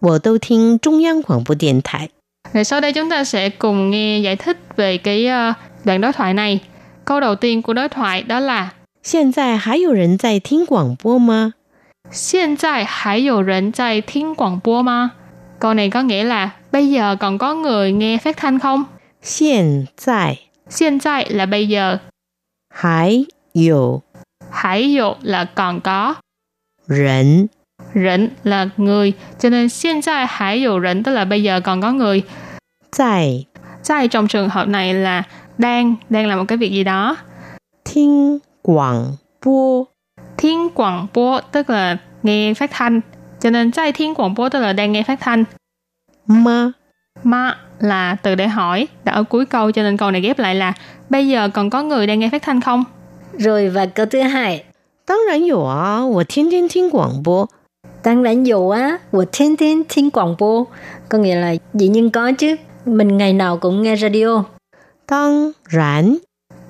[0.00, 2.10] 我都听中央广播电台。
[2.52, 5.52] Rồi sau đây chúng ta sẽ cùng nghe giải thích về cái ờ,
[5.84, 6.60] đoạn đối thoại này.
[7.04, 8.68] Câu đầu tiên của đối thoại đó là
[9.02, 11.52] 现在还有人在听广播吗？
[12.10, 15.10] 现在还有人在听广播吗?
[15.58, 18.84] Câu này có nghĩa là bây giờ còn có người nghe phát thanh không?
[19.22, 20.38] 现在
[20.70, 21.98] Hiện tại là bây giờ,
[22.70, 24.02] 还有
[24.50, 26.14] hải dụ là còn có,
[27.94, 31.60] 人 rỉnh là người, cho nên hiện tại hải dụ rỉnh tức là bây giờ
[31.60, 32.22] còn có người.
[32.92, 33.44] 在
[33.88, 35.22] Tại trong trường hợp này là
[35.58, 37.16] đang, đang làm một cái việc gì đó.
[37.84, 39.86] 听广播，
[40.36, 43.00] Thiên quảng bố tức là nghe phát thanh,
[43.40, 45.44] cho nên tại thiên quảng bố tức là đang nghe phát thanh.
[46.26, 46.74] 吗？
[47.22, 50.54] Ma là từ để hỏi, đã ở cuối câu cho nên câu này ghép lại
[50.54, 50.72] là
[51.08, 52.84] bây giờ còn có người đang nghe phát thanh không?
[53.38, 54.64] Rồi và câu thứ hai,
[55.06, 57.48] 当然有啊，我天天听广播。
[58.03, 60.67] Tăng lãnh dụ á, của thiên thiên thiên quảng bố,
[61.09, 64.43] có nghĩa là dĩ nhiên có chứ, mình ngày nào cũng nghe radio.
[65.07, 66.17] Tăng rãn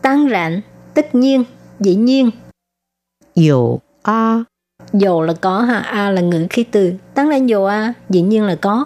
[0.01, 0.61] Tăng rãn,
[0.93, 1.43] tất nhiên,
[1.79, 2.31] dĩ nhiên.
[3.35, 4.43] Dụ a
[4.93, 6.93] Dụ là có ha, a là ngữ khí từ.
[7.13, 8.85] Tăng lãnh dụ a, dĩ nhiên là có.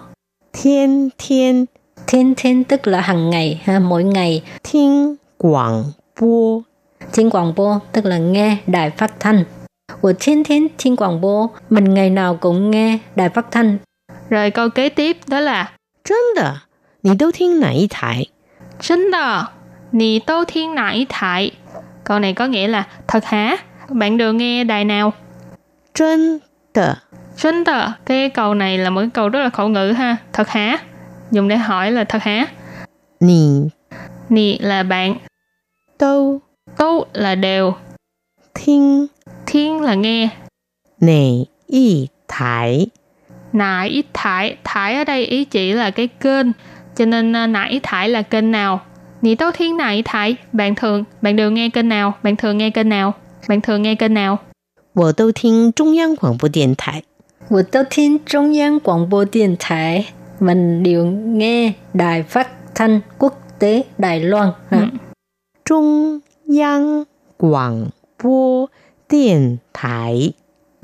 [0.52, 1.66] Thiên thiên
[2.06, 4.42] Thiên thiên tức là hàng ngày ha, mỗi ngày.
[4.64, 5.84] Thiên quảng
[6.20, 6.62] bố
[7.12, 9.44] Thiên quảng bố tức là nghe đài phát thanh.
[10.01, 13.77] Của thiên thiên thiên quảng bố, mình ngày nào cũng nghe đài phát thanh.
[14.29, 15.71] Rồi câu kế tiếp đó là
[16.03, 16.61] 真的？
[17.01, 18.25] 你都听哪一台？
[18.79, 19.45] Chân đờ,
[19.91, 21.51] nì tô thiên nải thải.
[22.03, 23.57] Câu này có nghĩa là thật hả?
[23.89, 25.13] Bạn đều nghe đài nào?
[25.93, 26.39] Chân
[26.73, 26.95] đờ.
[27.37, 30.17] Chân đờ, cái câu này là một cái câu rất là khẩu ngữ ha.
[30.33, 30.77] Thật hả?
[31.31, 32.47] Dùng để hỏi là thật hả?
[33.19, 33.61] Nì
[34.29, 35.15] Nì là bạn,
[35.99, 36.41] đâu
[36.77, 37.73] tô là đều,
[38.53, 39.07] thiên
[39.53, 40.29] thiên là nghe,
[40.99, 41.31] nể
[41.67, 42.87] y thái.
[43.53, 46.47] nải ít thải, thải ở đây ý chỉ là cái kênh,
[46.95, 48.81] cho nên à, nải thải là kênh nào.
[49.21, 52.69] Nì tấu thiên nải thải, bạn thường, bạn đều nghe kênh nào, bạn thường nghe
[52.69, 53.13] kênh nào,
[53.47, 54.39] bạn thường nghe kênh nào.
[54.93, 57.03] 我都听中央广播电台。
[57.49, 60.05] 我都听中央广播电台，
[60.39, 64.53] mình đều nghe đài phát thanh quốc tế Đài Loan.
[64.69, 64.91] Ha.
[65.63, 67.05] 中央
[67.37, 68.69] 广播
[69.13, 70.31] 电台。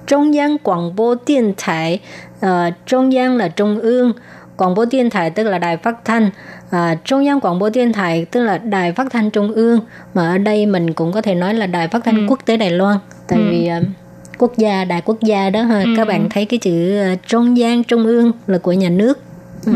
[0.07, 1.99] Trung央quảng bố điện台,
[2.41, 4.13] ờ, Trung央là trung ương,
[4.57, 6.29] quảng bố điện台tức là đài phát thanh,
[6.71, 9.79] à, Trung央quảng bố điện台tức là đài phát thanh trung ương,
[10.13, 12.71] mà ở đây mình cũng có thể nói là đài phát thanh quốc tế Đài
[12.71, 13.81] Loan, tại vì ờ,
[14.37, 18.31] quốc gia, đài quốc gia đó ha, các bạn thấy cái chữ ờ, Trung央trung ương
[18.47, 19.19] là của nhà nước.
[19.65, 19.73] Ừ.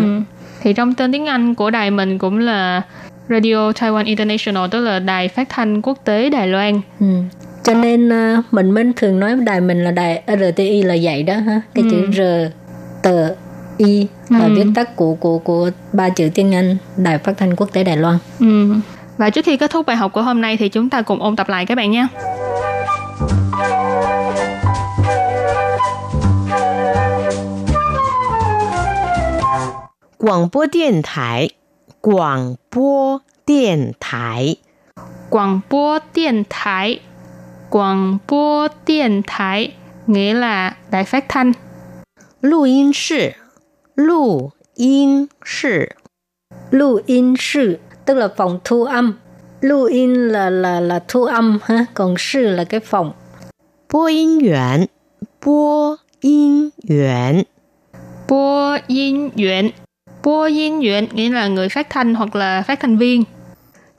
[0.62, 2.82] Thì trong tên tiếng Anh của đài mình cũng là
[3.30, 6.82] Radio Taiwan International, tức là đài phát thanh quốc tế Đài Loan.
[7.00, 7.06] Ừ.
[7.65, 11.35] cho nên ờ, mình mình thường nói đài mình là đài RTI là vậy đó
[11.35, 11.91] ha cái ừ.
[11.91, 12.21] chữ R
[13.03, 13.09] T
[13.77, 14.55] I là ừ.
[14.55, 17.97] viết tắt của của của ba chữ tiếng Anh đài phát thanh quốc tế Đài
[17.97, 18.75] Loan ừ.
[19.19, 21.37] và trước khi kết thúc bài học của hôm nay thì chúng ta cùng ôn
[21.37, 22.07] tập lại các bạn nhé
[30.19, 31.49] Quảng bố điện thái
[32.01, 34.57] Quảng bố điện thái
[35.31, 37.01] Quảng bố điện thái
[37.74, 39.74] Quảng bố điện thái
[40.08, 41.54] nghĩa là đài phát thanh.
[42.42, 43.36] 录音室，
[43.96, 45.96] 录音室，
[46.72, 49.20] Lưu in sư tức là phòng thu âm.
[49.62, 53.14] Lưu in là là là thu âm ha, còn sư là cái phòng.
[53.88, 54.88] 播音员，
[55.40, 57.46] 播音员，
[58.28, 59.72] Bố yên viện
[60.24, 63.26] Bố yên viện nghĩa là người phát thanh hoặc là phát thanh viên.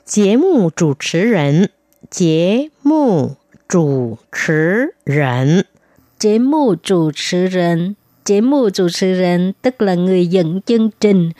[0.04, 1.70] 节目主持人，
[2.10, 3.36] 节目
[3.68, 5.64] 主持人，
[6.18, 11.32] Chế mù chủ持人 Chế mù chủ持人 tức là người dẫn chương trình.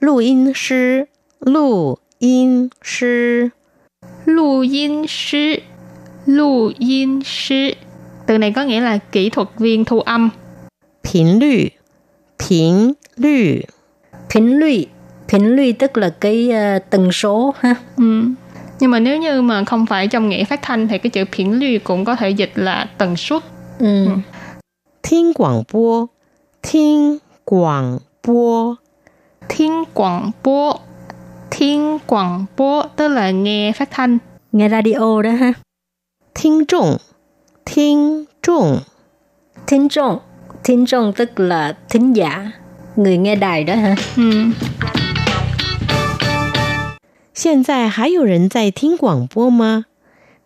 [0.00, 1.06] 录音师，
[1.40, 3.50] 录音师，
[4.24, 5.62] Lưu yên sư
[6.26, 7.74] Lưu yên sư
[8.26, 10.30] Từ này có nghĩa là kỹ thuật viên thu âm.
[11.02, 11.70] 频率，
[12.38, 13.62] 频率，
[14.30, 14.86] Phính lụy
[15.28, 17.74] Phính lụy tức là cái ờ, tần số ha.
[17.96, 18.24] Ừ.
[18.79, 21.51] nhưng mà nếu như mà không phải trong nghĩa phát thanh thì cái chữ phiển
[21.51, 23.43] lưu cũng có thể dịch là tần suất.
[23.79, 24.05] Ừ.
[24.05, 24.11] ừ.
[25.03, 26.07] thiên quảng bố.
[26.63, 28.75] Thiên quảng bố.
[29.49, 30.79] Thiên quảng bố.
[31.51, 34.17] Thiên quảng bố tức là nghe phát thanh.
[34.51, 35.53] Nghe radio đó ha.
[36.35, 36.97] Thiên trọng
[37.65, 38.79] thiên trọng
[39.67, 40.19] thiên trọng
[40.63, 42.51] thính trong tức là thính giả.
[42.95, 43.95] Người nghe đài đó ha.
[44.17, 44.31] Ừ.
[47.36, 49.86] 现在还有人在听广播吗？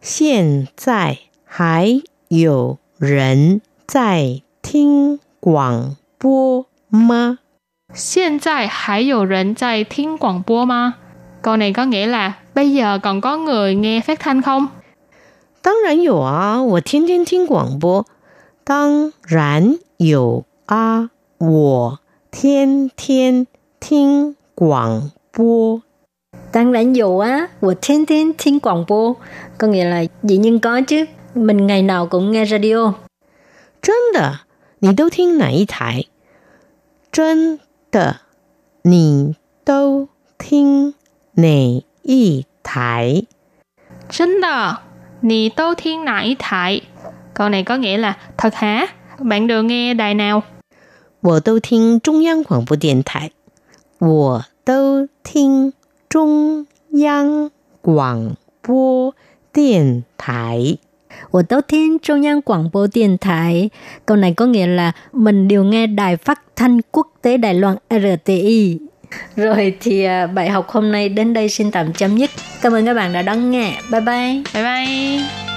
[0.00, 7.38] 现在还有人在听广播吗？
[7.94, 10.94] Hiện tại 还有人在听广播吗?
[11.42, 14.68] Câu này có nghĩa là bây giờ còn có người nghe phát thanh không?
[15.62, 18.04] 当然有啊，我天天听广播。
[18.64, 23.46] 当然有啊，我天天
[23.80, 25.82] 听广播。
[26.52, 29.16] Tăng lãnh dụ á, của thiên thiên thiên quảng bố.
[29.58, 31.04] Có nghĩa là dĩ nhiên có chứ.
[31.34, 32.92] Mình ngày nào cũng nghe radio.
[33.82, 34.40] 真的，
[34.80, 36.06] 你都听哪一台？
[37.12, 37.60] 真
[37.92, 38.16] 的，
[38.82, 40.94] 你都听
[41.34, 43.26] 哪一台？
[44.08, 44.74] Chính đờ,
[45.22, 46.80] nì tô thiên nải thải.
[47.34, 48.86] Câu này có nghĩa là thật hả?
[49.18, 50.42] Bạn đều nghe đài nào?
[51.20, 53.30] 我都听中央广播电台。
[53.98, 55.72] 我都听
[56.10, 57.50] 中央
[57.82, 59.14] 广播
[59.52, 60.78] 电台。
[61.30, 63.70] Của Tấu Thiên Trung央Quảng bố Điện Thái.
[64.06, 67.76] Câu này có nghĩa là mình đều nghe đài phát thanh quốc tế Đài Loan
[67.90, 68.78] RTI.
[69.36, 72.30] Rồi thì à, bài học hôm nay đến đây xin tạm chấm dứt.
[72.62, 73.80] Cảm ơn các bạn đã đón nghe.
[73.92, 74.42] Bye bye.
[74.54, 75.49] Bye bye!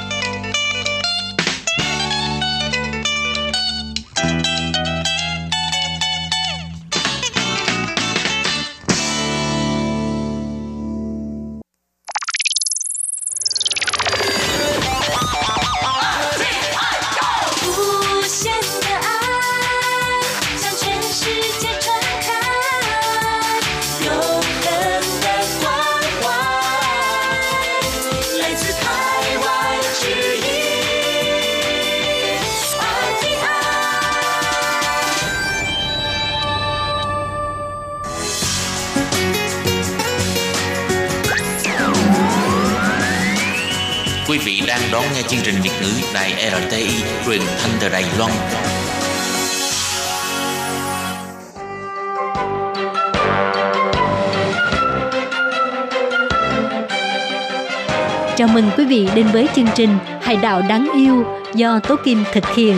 [45.29, 46.89] Chương trình Việt ngữ Đài RTI
[47.27, 48.31] truyền thanh từ Đài Loan.
[58.37, 62.25] Chào mừng quý vị đến với chương trình Hải đảo đáng yêu do Tố Kim
[62.33, 62.77] thực hiện.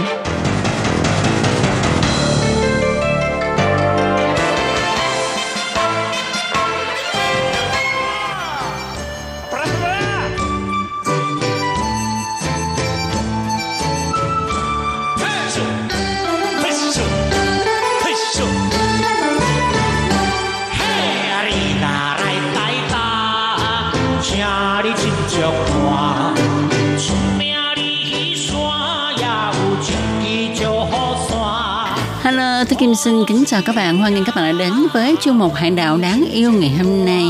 [33.07, 33.99] Xin kính chào các bạn.
[33.99, 37.05] Hoan nghênh các bạn đã đến với chương mục Hải đạo đáng yêu ngày hôm
[37.05, 37.25] nay.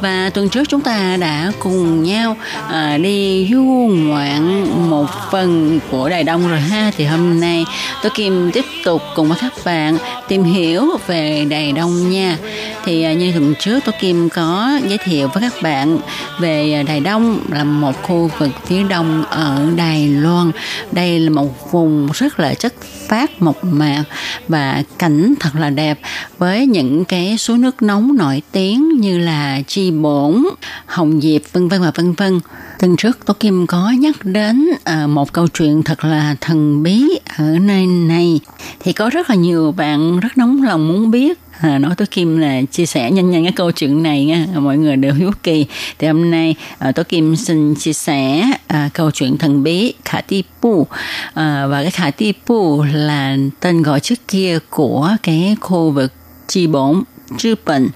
[0.00, 2.36] Và tuần trước chúng ta đã cùng nhau
[2.68, 3.62] à, đi du
[3.92, 6.90] ngoạn một phần của Đài Đông rồi ha.
[6.96, 7.64] Thì hôm nay
[8.02, 12.36] tôi Kim tiếp tục cùng với các bạn tìm hiểu về Đài Đông nha.
[12.84, 15.98] Thì à, như tuần trước tôi Kim có giới thiệu với các bạn
[16.38, 20.50] về à, Đài Đông là một khu vực phía đông ở Đài Loan.
[20.92, 22.74] Đây là một vùng rất là chất
[23.08, 24.04] phát mộc mạc
[24.48, 26.00] và cảnh thật là đẹp
[26.38, 30.44] với những cái suối nước nóng nổi tiếng như là chi bổn,
[30.86, 32.40] hồng diệp vân vân và vân vân.
[32.78, 37.08] Tuần trước tôi Kim có nhắc đến à, một câu chuyện thật là thần bí
[37.38, 38.40] ở nơi này.
[38.80, 42.38] Thì có rất là nhiều bạn rất nóng lòng muốn biết à, nói Tố Kim
[42.38, 44.46] là chia sẻ nhanh nhanh cái câu chuyện này nha.
[44.54, 45.66] Mọi người đều hiếu kỳ.
[45.98, 50.20] Thì hôm nay à, Tố Kim xin chia sẻ à, câu chuyện thần bí Khả
[50.20, 50.86] Ti Pu.
[51.34, 56.12] À, và cái Khả Ti Pu là tên gọi trước kia của cái khu vực
[56.48, 57.02] chi bổn
[57.38, 57.88] Chư bệnh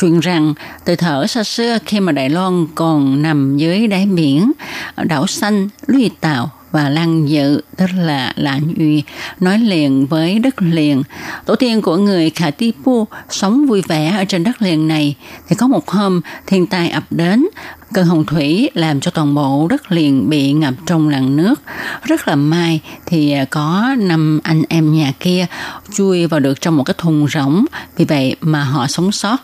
[0.00, 4.52] truyền rằng từ thở xa xưa khi mà Đài Loan còn nằm dưới đáy biển
[4.96, 9.02] đảo xanh Lũy Tàu và Lăng Dự, tức là Lạng Uy,
[9.40, 11.02] nói liền với đất liền.
[11.46, 15.16] Tổ tiên của người Khả Ti Pu sống vui vẻ ở trên đất liền này.
[15.48, 17.46] Thì có một hôm, thiên tai ập đến,
[17.92, 21.60] cơn hồng thủy làm cho toàn bộ đất liền bị ngập trong làn nước.
[22.02, 25.46] Rất là may thì à, có năm anh em nhà kia
[25.94, 27.64] chui vào được trong một cái thùng rỗng,
[27.96, 29.36] vì vậy mà họ sống sót.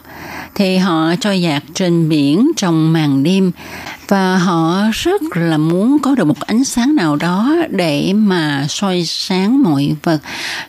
[0.54, 3.52] Thì họ trôi dạt trên biển trong màn đêm
[4.08, 9.04] và họ rất là muốn có được một ánh sáng nào đó để mà soi
[9.06, 10.18] sáng mọi vật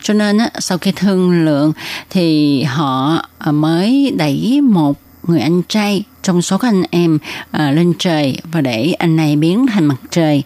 [0.02, 1.74] cho nên sau khi thương lượng
[2.10, 7.18] thì họ à, mới đẩy một người anh trai trong số các anh em
[7.52, 10.44] à, lên trời và để anh này biến thành mặt trời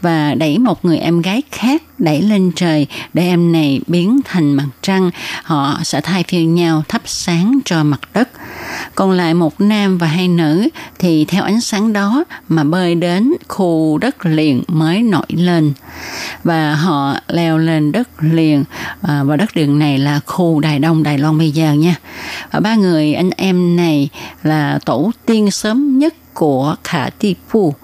[0.00, 4.54] và đẩy một người em gái khác đẩy lên trời để em này biến thành
[4.54, 5.10] mặt trăng.
[5.42, 8.28] Họ sẽ thay phiên nhau thắp sáng cho mặt đất.
[8.94, 13.32] Còn lại một nam và hai nữ thì theo ánh sáng đó mà bơi đến
[13.48, 15.72] khu đất liền mới nổi lên.
[16.44, 18.64] Và họ leo lên đất liền
[19.02, 21.94] à, và đất liền này là khu Đài Đông Đài Loan bây giờ nha.
[22.52, 24.08] Và ba người anh em này
[24.42, 27.74] là tổ tiên sớm nhất của Khả Ti Phu.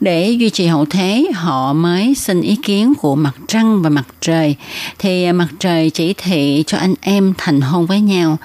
[0.00, 4.06] Để duy trì hậu thế, họ mới xin ý kiến của mặt trăng và mặt
[4.20, 4.56] trời.
[4.98, 8.36] Thì à, mặt trời chỉ thị cho anh em thành hôn với nhau.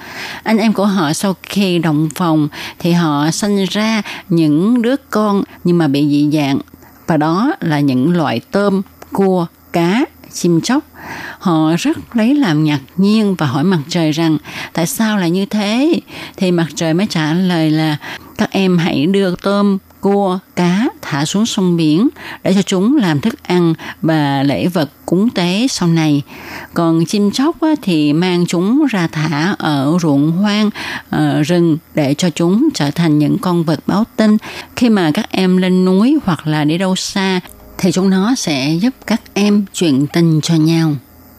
[0.42, 5.42] Anh em của họ sau khi đồng phòng thì họ sinh ra những đứa con
[5.64, 6.58] nhưng mà bị dị dạng.
[7.06, 10.04] Và đó là những loại tôm, cua, cá,
[10.36, 10.84] chim chóc
[11.38, 14.38] họ rất lấy làm ngạc nhiên và hỏi mặt trời rằng
[14.72, 16.00] tại sao lại như thế
[16.36, 17.96] thì mặt trời mới trả lời là
[18.38, 22.08] các em hãy đưa tôm cua, cá thả xuống sông biển
[22.42, 26.22] để cho chúng làm thức ăn và lễ vật cúng tế sau này.
[26.74, 30.70] Còn chim chóc thì mang chúng ra thả ở ruộng hoang,
[31.10, 34.36] ở rừng để cho chúng trở thành những con vật báo tin.
[34.76, 37.40] Khi mà các em lên núi hoặc là đi đâu xa
[37.78, 40.92] thì chúng nó sẽ giúp các em chuyện tình cho nhau.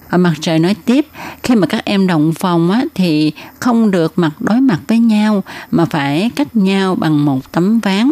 [0.10, 1.08] Ở mặt trời nói tiếp,
[1.44, 5.44] khi mà các em động phòng á, thì không được mặt đối mặt với nhau
[5.72, 8.12] mà phải cách nhau bằng một tấm ván.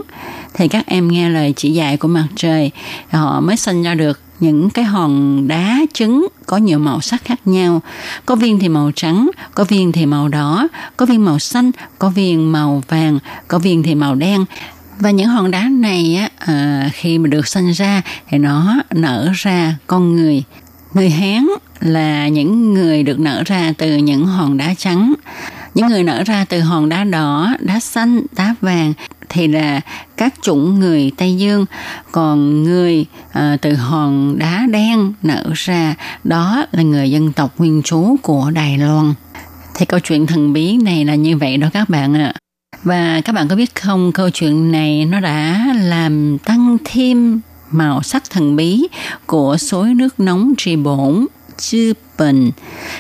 [0.54, 2.72] Thì các em nghe lời chỉ dạy của mặt trời,
[3.10, 7.40] họ mới sinh ra được những cái hòn đá trứng có nhiều màu sắc khác
[7.46, 7.82] nhau.
[8.26, 10.68] Có viên thì màu trắng, có viên thì màu đỏ,
[10.98, 14.46] có viên màu xanh, có viên màu vàng, có viên thì màu đen.
[15.00, 19.32] Và những hòn đá này á, à, khi mà được sinh ra thì nó nở
[19.34, 20.44] ra con người.
[20.94, 21.48] Người Hán
[21.80, 25.14] là những người được nở ra từ những hòn đá trắng.
[25.74, 28.94] Những người nở ra từ hòn đá đỏ, đá xanh, đá vàng
[29.30, 29.82] thì là
[30.18, 31.66] các chủng người Tây Dương,
[32.12, 37.82] còn người à, từ hòn đá đen nở ra đó là người dân tộc nguyên
[37.84, 39.14] trú của Đài Loan.
[39.76, 42.34] Thì câu chuyện thần bí này là như vậy đó các bạn ạ.
[42.84, 48.04] Và các bạn có biết không, câu chuyện này nó đã làm tăng thêm màu
[48.04, 48.88] sắc thần bí
[49.26, 51.26] của suối nước nóng trì bổn
[51.58, 52.52] chư bình.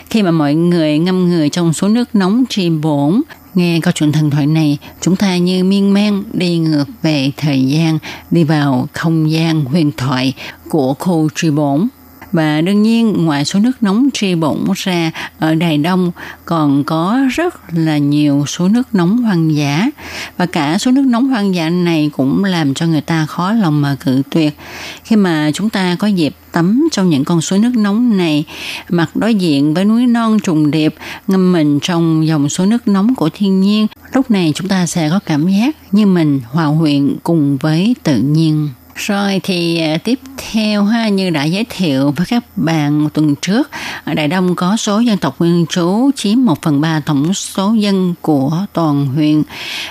[0.09, 3.21] Khi mà mọi người ngâm người trong suối nước nóng trì bổn,
[3.53, 7.65] nghe câu chuyện thần thoại này, chúng ta như miên man đi ngược về thời
[7.65, 7.99] gian,
[8.32, 10.34] đi vào không gian huyền thoại
[10.69, 11.88] của khu trì bổn.
[12.36, 16.11] Và đương nhiên, ngoài số nước nóng tri bụng ra ở Đài Đông,
[16.45, 19.89] còn có rất là nhiều số nước nóng hoang dã.
[20.38, 23.81] Và cả số nước nóng hoang dã này cũng làm cho người ta khó lòng
[23.81, 24.57] mà cự tuyệt.
[25.03, 28.45] Khi mà chúng ta có dịp tắm trong những con suối nước nóng này,
[28.89, 30.95] mặt đối diện với núi non trùng điệp,
[31.27, 35.09] ngâm mình trong dòng suối nước nóng của thiên nhiên, lúc này chúng ta sẽ
[35.09, 40.20] có cảm giác như mình hòa quyện cùng với tự nhiên rồi thì à, tiếp
[40.52, 43.70] theo ha như đã giới thiệu với các bạn tuần trước,
[44.06, 48.16] Đại Đông có số dân tộc nguyên trú chiếm 1 phần 3 tổng số dân
[48.22, 49.43] của toàn huyện.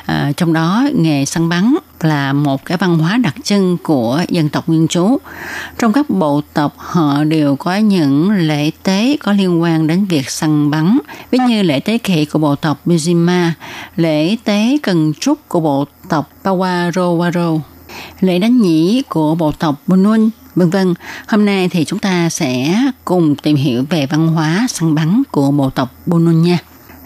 [0.07, 4.49] À, trong đó nghề săn bắn là một cái văn hóa đặc trưng của dân
[4.49, 5.19] tộc nguyên trú.
[5.79, 10.31] Trong các bộ tộc họ đều có những lễ tế có liên quan đến việc
[10.31, 10.99] săn bắn,
[11.31, 13.51] ví như lễ tế kỵ của bộ tộc Mizima,
[13.97, 17.61] lễ tế cần trúc của bộ tộc Pawarowaro
[18.21, 20.95] lễ đánh nhĩ của bộ tộc Bunun, vân vân.
[21.29, 25.51] Hôm nay thì chúng ta sẽ cùng tìm hiểu về văn hóa săn bắn của
[25.51, 26.59] bộ tộc Bunun nha.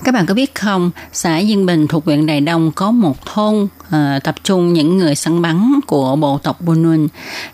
[0.05, 3.55] Các bạn có biết không, xã Dương Bình thuộc huyện Đài Đông có một thôn
[3.65, 7.09] uh, tập trung những người săn bắn của bộ tộc Bunun.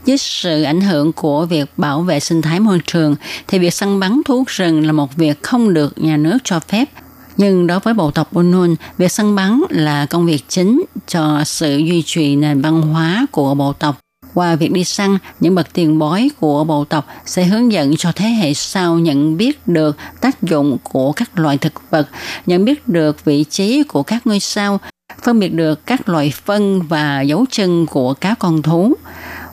[0.07, 3.17] Với sự ảnh hưởng của việc bảo vệ sinh thái môi trường,
[3.49, 6.85] thì việc săn bắn thú rừng là một việc không được nhà nước cho phép
[7.37, 11.77] nhưng đối với bộ tộc Bunun, việc săn bắn là công việc chính cho sự
[11.77, 13.99] duy trì nền văn hóa của bộ tộc.
[14.35, 18.13] Qua việc đi săn, những bậc tiền bối của bộ tộc sẽ hướng dẫn cho
[18.17, 22.09] thế hệ sau nhận biết được tác dụng của các loại thực vật,
[22.47, 24.81] nhận biết được vị trí của các ngôi sao,
[25.23, 28.95] phân biệt được các loại phân và dấu chân của các con thú.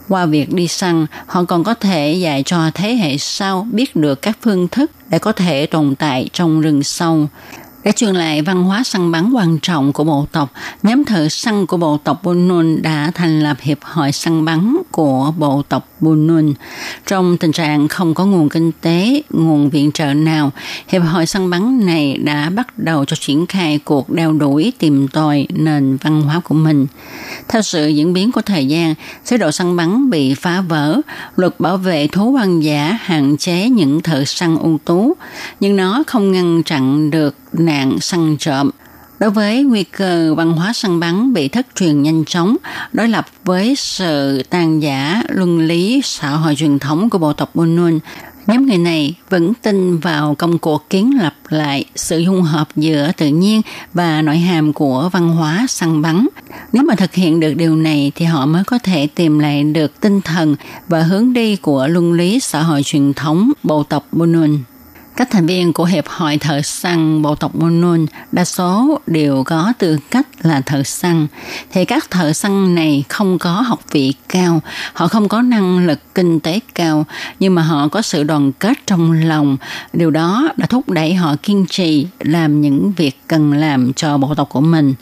[0.09, 4.21] Qua việc đi săn, họ còn có thể dạy cho thế hệ sau biết được
[4.21, 7.27] các phương thức để có thể tồn tại trong rừng sâu.
[7.83, 10.53] Để truyền lại văn hóa săn bắn quan trọng của bộ tộc,
[10.83, 15.33] nhóm thợ săn của bộ tộc Bunun đã thành lập Hiệp hội săn bắn của
[15.37, 16.53] bộ tộc Bunun.
[17.07, 20.51] Trong tình trạng không có nguồn kinh tế, nguồn viện trợ nào,
[20.87, 25.07] Hiệp hội săn bắn này đã bắt đầu cho triển khai cuộc đeo đuổi tìm
[25.07, 26.87] tòi nền văn hóa của mình.
[27.47, 31.01] Theo sự diễn biến của thời gian, chế độ săn bắn bị phá vỡ,
[31.35, 35.13] luật bảo vệ thú hoang dã hạn chế những thợ săn ưu tú,
[35.59, 38.69] nhưng nó không ngăn chặn được nạn săn trộm.
[39.19, 42.57] Đối với nguy cơ văn hóa săn bắn bị thất truyền nhanh chóng,
[42.93, 47.55] đối lập với sự tàn giả luân lý xã hội truyền thống của bộ tộc
[47.55, 47.99] Bunun,
[48.47, 53.11] Nhóm người này vẫn tin vào công cuộc kiến lập lại sự dung hợp giữa
[53.17, 53.61] tự nhiên
[53.93, 56.27] và nội hàm của văn hóa săn bắn.
[56.73, 59.99] Nếu mà thực hiện được điều này thì họ mới có thể tìm lại được
[59.99, 60.55] tinh thần
[60.87, 64.57] và hướng đi của luân lý xã hội truyền thống bộ tộc Bunun.
[65.15, 69.73] Các thành viên của Hiệp hội thợ săn bộ tộc Monon đa số đều có
[69.79, 71.27] tư cách là thợ săn.
[71.71, 74.61] Thì các thợ săn này không có học vị cao,
[74.93, 77.05] họ không có năng lực kinh tế cao,
[77.39, 79.57] nhưng mà họ có sự đoàn kết trong lòng.
[79.93, 84.35] Điều đó đã thúc đẩy họ kiên trì làm những việc cần làm cho bộ
[84.35, 84.93] tộc của mình.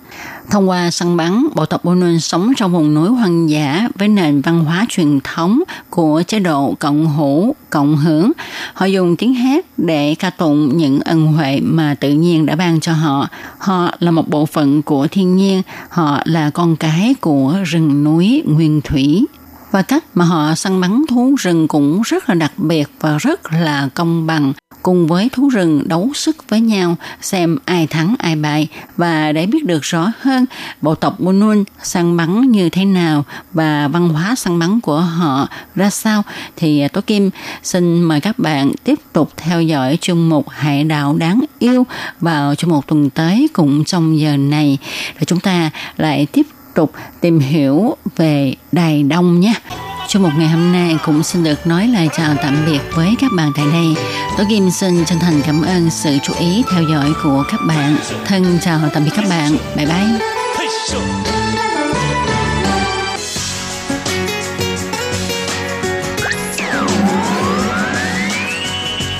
[0.50, 4.42] Thông qua săn bắn, bộ tộc Bunun sống trong vùng núi hoang dã với nền
[4.42, 8.32] văn hóa truyền thống của chế độ cộng hữu, cộng hưởng.
[8.74, 12.80] Họ dùng tiếng hát để ca tụng những ân huệ mà tự nhiên đã ban
[12.80, 13.28] cho họ.
[13.58, 18.44] Họ là một bộ phận của thiên nhiên, họ là con cái của rừng núi
[18.46, 19.26] nguyên thủy
[19.72, 23.54] và cách mà họ săn bắn thú rừng cũng rất là đặc biệt và rất
[23.54, 28.36] là công bằng cùng với thú rừng đấu sức với nhau, xem ai thắng, ai
[28.36, 28.68] bại
[28.98, 30.46] và để biết được rõ hơn,
[30.82, 33.24] bộ tộc Bunun săn bắn như thế nào
[33.54, 36.24] và văn hóa săn bắn của họ ra sao,
[36.56, 37.30] thì à, Tố Kim
[37.64, 41.86] xin mời các bạn tiếp tục theo dõi chương mục Hải đạo đáng yêu
[42.20, 44.78] vào trong một tuần tới cũng trong giờ này
[45.20, 49.54] để chúng ta lại tiếp tục tìm hiểu về Đài Đông nhé.
[50.10, 53.32] Trong một ngày hôm nay cũng xin được nói lời chào tạm biệt với các
[53.38, 53.96] bạn tại đây.
[54.38, 57.98] Tôi Kim xin chân thành cảm ơn sự chú ý theo dõi của các bạn.
[58.26, 59.58] Thân chào tạm biệt các bạn.
[59.76, 60.20] Bye bye.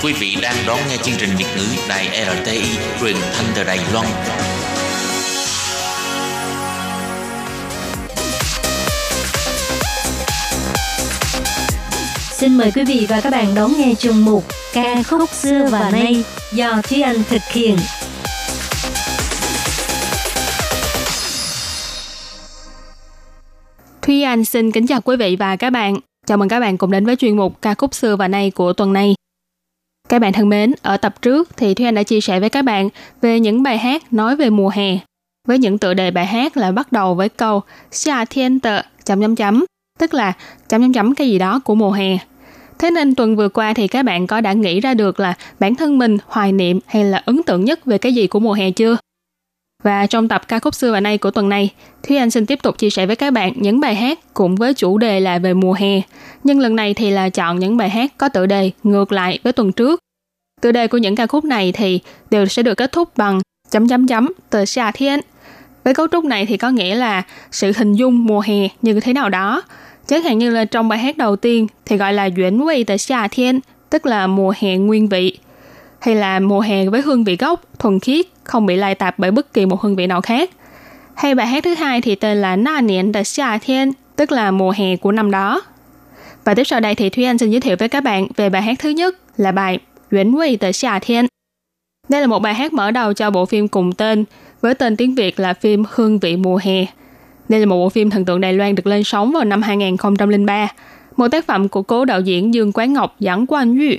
[0.02, 3.80] Quý vị đang đón nghe chương trình Việt ngữ Đài RTI truyền thanh từ Đài
[3.92, 4.06] Loan.
[12.40, 15.90] Xin mời quý vị và các bạn đón nghe chương mục Ca khúc xưa và
[15.90, 17.76] nay do Thúy Anh thực hiện.
[24.02, 25.96] Thúy Anh xin kính chào quý vị và các bạn.
[26.26, 28.72] Chào mừng các bạn cùng đến với chuyên mục ca khúc xưa và nay của
[28.72, 29.14] tuần này.
[30.08, 32.62] Các bạn thân mến, ở tập trước thì Thúy Anh đã chia sẻ với các
[32.62, 32.88] bạn
[33.20, 34.98] về những bài hát nói về mùa hè.
[35.48, 39.20] Với những tựa đề bài hát là bắt đầu với câu Xia thiên tờ chấm
[39.20, 39.64] chấm chấm,
[39.98, 40.32] tức là
[40.68, 42.18] chấm chấm chấm cái gì đó của mùa hè.
[42.80, 45.74] Thế nên tuần vừa qua thì các bạn có đã nghĩ ra được là bản
[45.74, 48.70] thân mình hoài niệm hay là ấn tượng nhất về cái gì của mùa hè
[48.70, 48.96] chưa?
[49.82, 51.70] Và trong tập ca khúc xưa và nay của tuần này,
[52.02, 54.74] Thúy Anh xin tiếp tục chia sẻ với các bạn những bài hát cùng với
[54.74, 56.00] chủ đề là về mùa hè.
[56.44, 59.52] Nhưng lần này thì là chọn những bài hát có tựa đề ngược lại với
[59.52, 60.00] tuần trước.
[60.60, 62.00] Tựa đề của những ca khúc này thì
[62.30, 65.20] đều sẽ được kết thúc bằng chấm chấm chấm từ xa thiên.
[65.84, 69.12] Với cấu trúc này thì có nghĩa là sự hình dung mùa hè như thế
[69.12, 69.62] nào đó.
[70.10, 72.98] Chẳng hạn như là trong bài hát đầu tiên thì gọi là Duyễn Vị tại
[72.98, 75.38] Xà thiên, tức là mùa hè nguyên vị
[76.00, 79.30] hay là mùa hè với hương vị gốc, thuần khiết, không bị lai tạp bởi
[79.30, 80.50] bất kỳ một hương vị nào khác.
[81.14, 84.50] Hay bài hát thứ hai thì tên là Na Niên de Xia Thiên, tức là
[84.50, 85.62] mùa hè của năm đó.
[86.44, 88.62] Và tiếp sau đây thì Thúy Anh xin giới thiệu với các bạn về bài
[88.62, 89.78] hát thứ nhất là bài
[90.10, 91.26] Yuan Wei tại Xia Thiên.
[92.08, 94.24] Đây là một bài hát mở đầu cho bộ phim cùng tên,
[94.60, 96.86] với tên tiếng Việt là phim Hương vị mùa hè.
[97.50, 100.68] Đây là một bộ phim thần tượng Đài Loan được lên sóng vào năm 2003,
[101.16, 103.96] một tác phẩm của cố đạo diễn Dương Quán Ngọc dẫn Quan Yu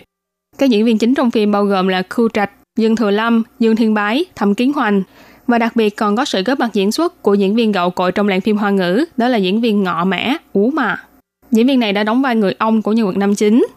[0.58, 3.76] các diễn viên chính trong phim bao gồm là Khu Trạch, Dương Thừa Lâm, Dương
[3.76, 5.04] Thiên Bái, Thẩm Kiến Hoành
[5.48, 8.12] và đặc biệt còn có sự góp mặt diễn xuất của diễn viên gạo cội
[8.12, 11.04] trong làng phim Hoa ngữ, đó là diễn viên Ngọ Mã, Ú Mà.
[11.52, 13.68] Diễn viên này đã đóng vai người ông của nhân vật nam chính.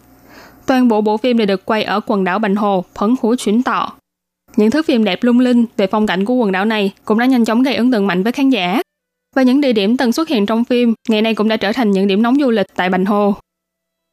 [0.65, 3.63] Toàn bộ bộ phim đều được quay ở quần đảo Bành Hồ, Phấn Hú Chuyển
[3.63, 3.93] Tọ.
[4.55, 7.25] Những thước phim đẹp lung linh về phong cảnh của quần đảo này cũng đã
[7.25, 8.81] nhanh chóng gây ấn tượng mạnh với khán giả.
[9.35, 11.91] Và những địa điểm từng xuất hiện trong phim ngày nay cũng đã trở thành
[11.91, 13.35] những điểm nóng du lịch tại Bành Hồ.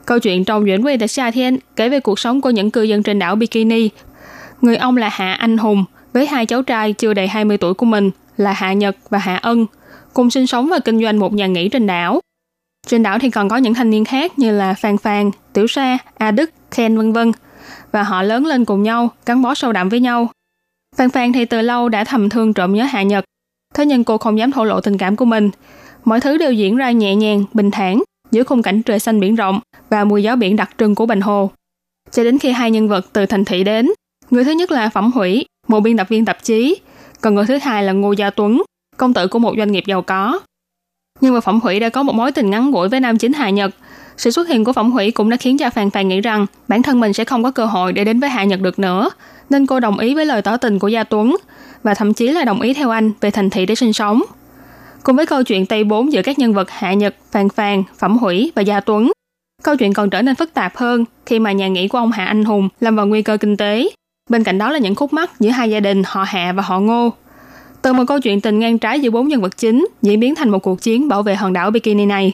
[0.07, 2.83] Câu chuyện trong Duyễn Quê tại Sa Thiên kể về cuộc sống của những cư
[2.83, 3.89] dân trên đảo Bikini.
[4.61, 7.87] Người ông là Hạ Anh Hùng với hai cháu trai chưa đầy 20 tuổi của
[7.87, 9.67] mình là Hạ Nhật và Hạ Ân
[10.15, 12.21] cùng sinh sống và kinh doanh một nhà nghỉ trên đảo.
[12.87, 15.99] Trên đảo thì còn có những thanh niên khác như là Phan Phan, Tiểu Sa,
[16.19, 17.33] A Đức, Ken vân vân
[17.93, 20.29] và họ lớn lên cùng nhau, gắn bó sâu đậm với nhau.
[20.97, 23.25] Phan Phan thì từ lâu đã thầm thương trộm nhớ Hạ Nhật,
[23.75, 25.51] thế nhưng cô không dám thổ lộ tình cảm của mình.
[26.05, 29.35] Mọi thứ đều diễn ra nhẹ nhàng, bình thản, giữa khung cảnh trời xanh biển
[29.35, 29.61] rộng
[29.91, 31.51] và mùi gió biển đặc trưng của Bình Hồ.
[32.11, 33.91] Cho đến khi hai nhân vật từ thành thị đến,
[34.31, 36.77] người thứ nhất là Phẩm Hủy, một biên tập viên tạp chí,
[37.21, 38.63] còn người thứ hai là Ngô Gia Tuấn,
[38.97, 40.41] công tử của một doanh nghiệp giàu có.
[41.21, 43.51] Nhưng mà Phẩm Hủy đã có một mối tình ngắn ngủi với nam chính Hà
[43.51, 43.75] Nhật.
[44.23, 46.83] Sự xuất hiện của Phẩm Hủy cũng đã khiến cho Phàn Phàn nghĩ rằng bản
[46.83, 49.11] thân mình sẽ không có cơ hội để đến với hạ Nhật được nữa,
[49.51, 51.37] nên cô đồng ý với lời tỏ tình của Gia Tuấn
[51.83, 54.23] và thậm chí là đồng ý theo anh về thành thị để sinh sống.
[55.03, 58.19] Cùng với câu chuyện Tây Bốn giữa các nhân vật Hạ Nhật, Phàn Phàn, Phẩm
[58.19, 59.13] Hủy và Gia Tuấn,
[59.63, 62.25] câu chuyện còn trở nên phức tạp hơn khi mà nhà nghỉ của ông Hạ
[62.25, 63.89] Anh Hùng lâm vào nguy cơ kinh tế.
[64.31, 66.81] Bên cạnh đó là những khúc mắc giữa hai gia đình họ Hạ và họ
[66.81, 67.13] Ngô.
[67.83, 70.51] Từ một câu chuyện tình ngang trái giữa bốn nhân vật chính diễn biến thành
[70.51, 72.33] một cuộc chiến bảo vệ hòn đảo Bikini này.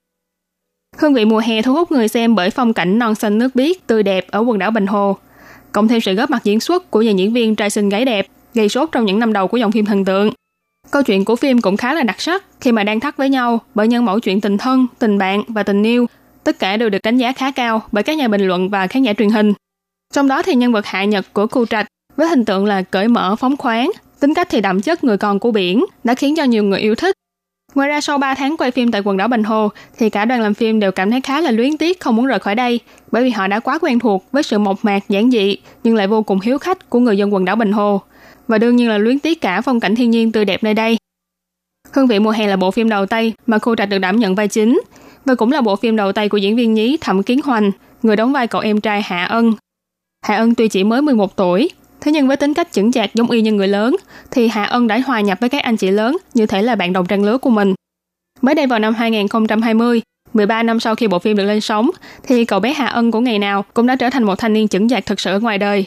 [0.99, 3.87] Hương vị mùa hè thu hút người xem bởi phong cảnh non xanh nước biếc
[3.87, 5.17] tươi đẹp ở quần đảo Bình Hồ,
[5.73, 8.27] cộng thêm sự góp mặt diễn xuất của nhà diễn viên trai xinh gái đẹp
[8.55, 10.33] gây sốt trong những năm đầu của dòng phim thần tượng.
[10.91, 13.61] Câu chuyện của phim cũng khá là đặc sắc khi mà đang thắt với nhau
[13.75, 16.07] bởi nhân mẫu chuyện tình thân, tình bạn và tình yêu.
[16.45, 19.03] Tất cả đều được đánh giá khá cao bởi các nhà bình luận và khán
[19.03, 19.53] giả truyền hình.
[20.15, 21.87] Trong đó thì nhân vật hạ nhật của Cù Trạch
[22.17, 23.91] với hình tượng là cởi mở phóng khoáng,
[24.21, 26.95] tính cách thì đậm chất người con của biển đã khiến cho nhiều người yêu
[26.95, 27.17] thích.
[27.75, 30.41] Ngoài ra sau 3 tháng quay phim tại quần đảo bình Hồ thì cả đoàn
[30.41, 32.81] làm phim đều cảm thấy khá là luyến tiếc không muốn rời khỏi đây
[33.13, 36.07] bởi vì họ đã quá quen thuộc với sự mộc mạc giản dị nhưng lại
[36.07, 38.01] vô cùng hiếu khách của người dân quần đảo Bình Hồ
[38.49, 40.97] và đương nhiên là luyến tiếc cả phong cảnh thiên nhiên tươi đẹp nơi đây.
[41.93, 44.35] Hương vị mùa hè là bộ phim đầu tay mà Khu Trạch được đảm nhận
[44.35, 44.81] vai chính
[45.25, 47.71] và cũng là bộ phim đầu tay của diễn viên nhí Thẩm Kiến Hoành,
[48.03, 49.53] người đóng vai cậu em trai Hạ Ân.
[50.27, 51.71] Hạ Ân tuy chỉ mới 11 tuổi,
[52.01, 53.97] thế nhưng với tính cách chững chạc giống y như người lớn,
[54.31, 56.93] thì Hạ Ân đã hòa nhập với các anh chị lớn như thể là bạn
[56.93, 57.75] đồng trang lứa của mình.
[58.41, 61.91] Mới đây vào năm 2020, 13 năm sau khi bộ phim được lên sóng,
[62.23, 64.69] thì cậu bé Hạ Ân của ngày nào cũng đã trở thành một thanh niên
[64.69, 65.85] chững chạc thực sự ở ngoài đời.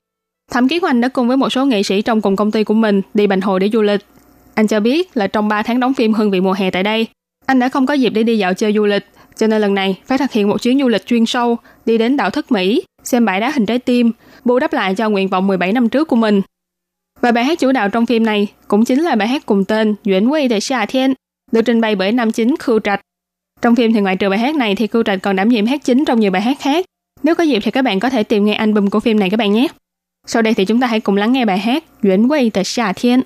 [0.52, 2.74] Thẩm Kiến Hoành đã cùng với một số nghệ sĩ trong cùng công ty của
[2.74, 4.02] mình đi Bành Hồ để du lịch.
[4.54, 7.08] Anh cho biết là trong 3 tháng đóng phim Hương vị mùa hè tại đây,
[7.46, 9.06] anh đã không có dịp để đi dạo chơi du lịch,
[9.38, 12.18] cho nên lần này phải thực hiện một chuyến du lịch chuyên sâu, đi đến
[12.18, 14.12] đảo Thất Mỹ, xem bãi đá hình trái tim,
[14.45, 16.43] bù đắp lại cho nguyện vọng 17 năm trước của mình.
[17.21, 19.95] Và bài hát chủ đạo trong phim này cũng chính là bài hát cùng tên
[20.05, 21.15] Duyễn Quy Tại Xà Thiên,
[21.53, 23.01] được trình bày bởi nam chính Khưu Trạch.
[23.63, 25.81] Trong phim thì ngoài trừ bài hát này thì Khưu Trạch còn đảm nhiệm hát
[25.85, 26.85] chính trong nhiều bài hát khác.
[27.23, 29.37] Nếu có dịp thì các bạn có thể tìm nghe album của phim này các
[29.37, 29.67] bạn nhé.
[30.27, 33.23] Sau đây thì chúng ta hãy cùng lắng nghe bài hát Yuan Wei 的夏天。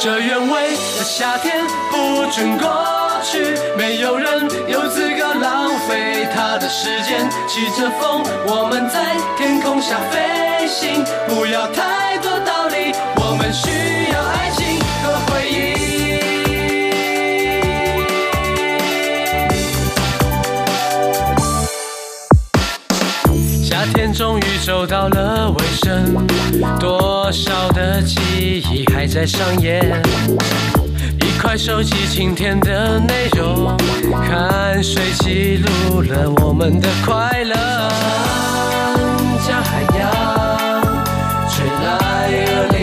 [0.00, 1.96] 这原味的夏天不
[2.32, 2.66] 准过
[3.22, 3.38] 去，
[3.78, 5.35] 没有人有资格浪费他
[6.69, 11.03] 时间骑着风，我们在天空下飞行。
[11.27, 15.55] 不要太多道理，我们需要爱情和回忆。
[23.63, 26.27] 夏天终于走到了尾声，
[26.79, 30.01] 多少的记忆还在上演。
[31.47, 33.73] 快收集今天的内容，
[34.27, 37.55] 看谁记录了我们的快乐。
[39.39, 40.11] 像海洋，
[41.49, 42.27] 吹来
[42.67, 42.76] 了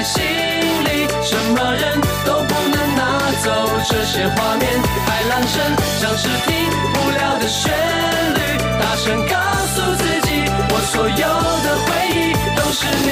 [0.00, 3.50] 在心里，什么人都不能拿走
[3.86, 4.66] 这些画面。
[5.04, 5.60] 海浪声
[6.00, 7.70] 像是停不了的旋
[8.34, 8.40] 律，
[8.80, 9.36] 大声告
[9.74, 10.28] 诉自己，
[10.70, 11.14] 我所有
[11.66, 13.10] 的回忆都是你。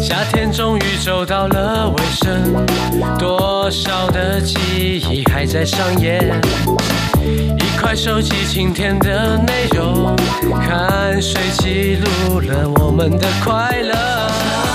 [0.00, 2.64] 夏天终于走到了尾声，
[3.18, 4.54] 多少的记
[5.10, 6.40] 忆还在上演。
[7.86, 10.16] 快收集今天的内容，
[10.60, 14.65] 看谁记录了我们的快乐。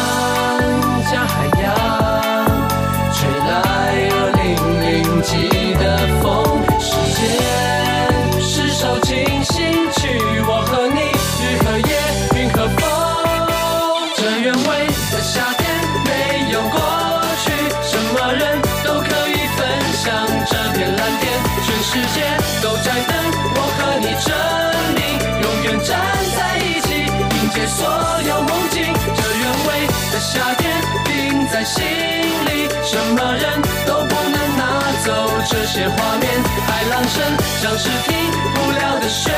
[25.84, 26.00] 站
[26.38, 27.88] 在一起，迎接所
[28.28, 28.84] 有梦境。
[29.16, 34.62] 这原味的夏天定在心里，什么人都不能拿
[35.06, 35.10] 走
[35.50, 36.30] 这些画面。
[36.68, 37.24] 海浪声
[37.62, 39.34] 像是听不了的旋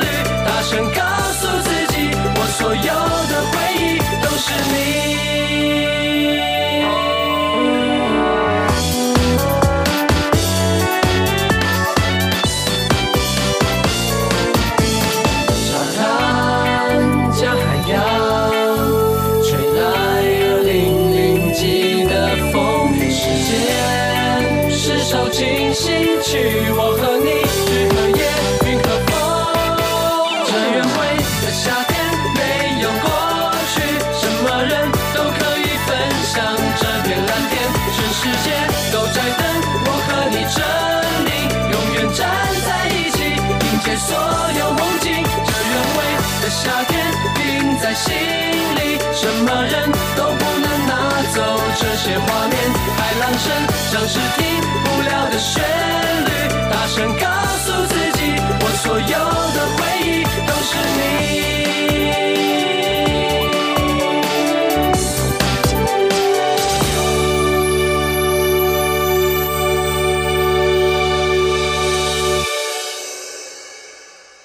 [0.00, 0.06] 律，
[0.44, 1.00] 大声告
[52.05, 52.55] 些画面。
[52.97, 53.51] 海浪声
[53.91, 54.39] 像是停
[54.83, 55.63] 不了的旋
[56.25, 56.29] 律，
[56.71, 57.25] 大声告
[57.63, 58.19] 诉自己，
[58.61, 59.15] 我所有
[59.55, 61.01] 的回忆都是你。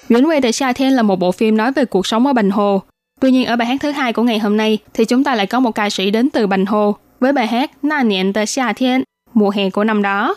[0.09, 2.82] Nguyễn Quay The夏Thiên là một bộ phim nói về cuộc sống ở Bành Hồ.
[3.20, 5.47] Tuy nhiên ở bài hát thứ hai của ngày hôm nay thì chúng ta lại
[5.47, 8.74] có một ca sĩ đến từ Bành Hồ với bài hát Na Niệm The 夏
[8.74, 9.03] Thiên,
[9.34, 10.36] mùa hè của năm đó.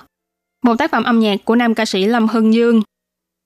[0.64, 2.82] Một tác phẩm âm nhạc của nam ca sĩ Lâm Hưng Dương.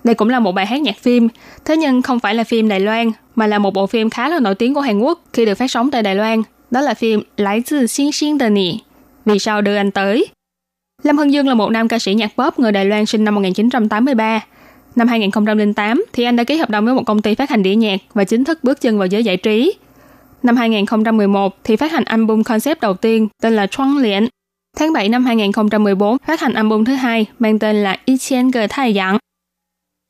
[0.05, 1.29] Đây cũng là một bài hát nhạc phim,
[1.65, 4.41] thế nhưng không phải là phim Đài Loan mà là một bộ phim khá là
[4.41, 6.43] nổi tiếng của Hàn Quốc khi được phát sóng tại Đài Loan.
[6.71, 8.81] Đó là phim Lái từ Xin Xin Tờ Nì,
[9.25, 10.27] Vì sao đưa anh tới.
[11.03, 13.35] Lâm Hưng Dương là một nam ca sĩ nhạc pop người Đài Loan sinh năm
[13.35, 14.41] 1983.
[14.97, 17.75] Năm 2008 thì anh đã ký hợp đồng với một công ty phát hành đĩa
[17.75, 19.75] nhạc và chính thức bước chân vào giới giải trí.
[20.43, 24.29] Năm 2011 thì phát hành album concept đầu tiên tên là Choang Liễn.
[24.77, 28.67] Tháng 7 năm 2014 phát hành album thứ hai mang tên là Y Chen Gờ
[28.71, 29.19] Thai Dặn.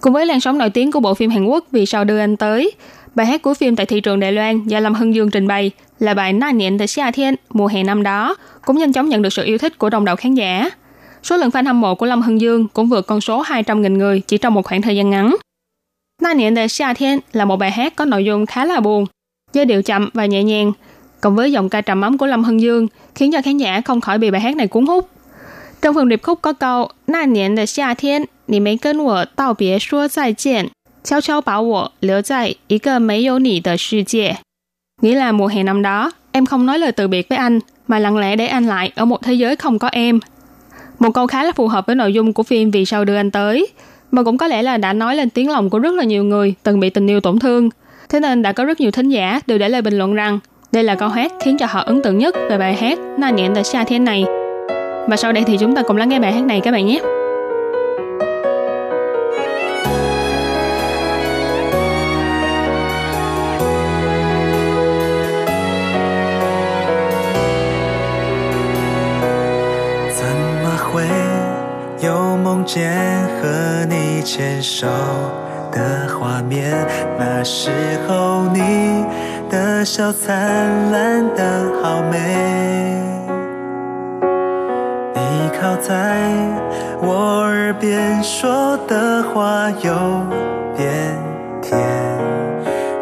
[0.02, 2.36] Cùng với làn sóng nổi tiếng của bộ phim Hàn Quốc Vì sao đưa anh
[2.36, 2.72] tới,
[3.14, 5.70] bài hát cuối phim tại thị trường Đài Loan do Lâm Hưng Dương trình bày
[5.98, 9.22] là bài Na Niệm tại Xia Thiên mùa hè năm đó cũng nhanh chóng nhận
[9.22, 10.70] được sự yêu thích của đông đảo khán giả.
[11.22, 14.22] Số lượng fan hâm mộ của Lâm Hưng Dương cũng vượt con số 200.000 người
[14.26, 15.36] chỉ trong một khoảng thời gian ngắn.
[16.22, 19.06] Na Niệm tại Xia Thiên là một bài hát có nội dung khá là buồn,
[19.52, 20.72] Giai điệu chậm và nhẹ nhàng,
[21.20, 24.00] cộng với giọng ca trầm ấm của Lâm Hân Dương khiến cho khán giả không
[24.00, 25.08] khỏi bị bài hát này cuốn hút.
[25.82, 29.24] Trong phần điệp khúc có câu Na niên de xia thiên, ni mấy cân wo
[29.36, 30.66] tao bie shuo zai jian,
[31.04, 34.32] chao chao bảo wo liu zai yi ge mei you ni de shi jie.
[35.02, 37.98] Nghĩa là mùa hè năm đó, em không nói lời từ biệt với anh, mà
[37.98, 40.20] lặng lẽ để anh lại ở một thế giới không có em.
[40.98, 43.30] Một câu khá là phù hợp với nội dung của phim Vì sao đưa anh
[43.30, 43.66] tới,
[44.10, 46.54] mà cũng có lẽ là đã nói lên tiếng lòng của rất là nhiều người
[46.62, 47.70] từng bị tình yêu tổn thương–
[48.08, 50.38] Thế nên đã có rất nhiều thính giả đều để lời bình luận rằng,
[50.72, 53.54] đây là câu hát khiến cho họ ấn tượng nhất về bài hát Na Niệm
[53.54, 54.24] Tại Sa Thế Này.
[55.08, 57.00] Và sau đây thì chúng ta cùng lắng nghe bài hát này các bạn nhé.
[72.44, 72.88] mong 见
[73.40, 75.47] 和你牵手。
[75.78, 76.74] 的画面，
[77.16, 77.70] 那时
[78.08, 79.06] 候你
[79.48, 81.42] 的笑灿烂的
[81.80, 82.18] 好美。
[85.14, 86.18] 你靠在
[87.00, 87.14] 我
[87.44, 89.92] 耳边说的话有
[90.76, 91.16] 点
[91.62, 91.78] 甜，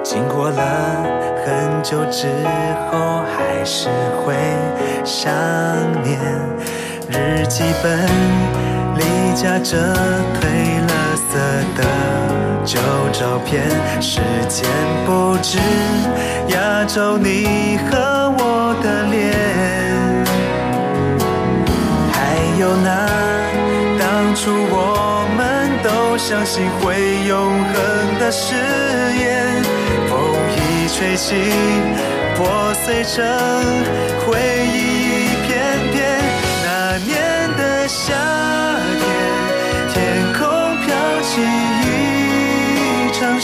[0.03, 0.62] 经过了
[1.47, 2.27] 很久之
[2.91, 3.89] 后，还是
[4.20, 4.35] 会
[5.03, 5.33] 想
[6.05, 6.18] 念。
[7.09, 8.05] 日记本
[8.99, 9.79] 里夹着
[10.35, 10.45] 褪
[10.87, 11.39] 了色
[11.74, 11.81] 的
[12.67, 12.81] 旧
[13.12, 13.62] 照片，
[14.03, 14.69] 时间
[15.07, 15.57] 不止
[16.49, 19.33] 压皱你和我的脸，
[22.12, 22.19] 还
[22.59, 23.07] 有那
[24.01, 28.57] 当初我们都相信会永恒的誓
[29.17, 29.62] 言，
[30.11, 30.19] 风
[30.57, 31.37] 一吹起，
[32.35, 33.25] 破碎成
[34.27, 34.43] 回
[34.75, 34.77] 忆
[35.23, 35.55] 一片
[35.93, 35.95] 片。
[36.64, 37.14] 那年
[37.57, 38.12] 的夏
[38.99, 39.07] 天，
[39.95, 39.95] 天
[40.33, 40.43] 空
[40.85, 40.87] 飘
[41.23, 41.86] 起一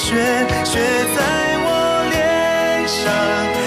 [0.02, 0.16] 雪，
[0.64, 0.80] 雪
[1.14, 1.22] 在
[1.64, 1.68] 我
[2.10, 3.61] 脸上。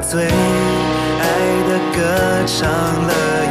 [0.00, 0.30] 最爱
[1.68, 3.47] 的歌唱了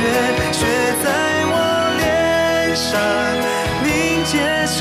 [0.00, 0.06] 雪，
[0.52, 0.64] 雪
[1.02, 1.06] 在
[1.52, 1.54] 我
[2.00, 2.88] 脸上
[3.84, 3.88] 凝
[4.24, 4.32] 结
[4.66, 4.78] 成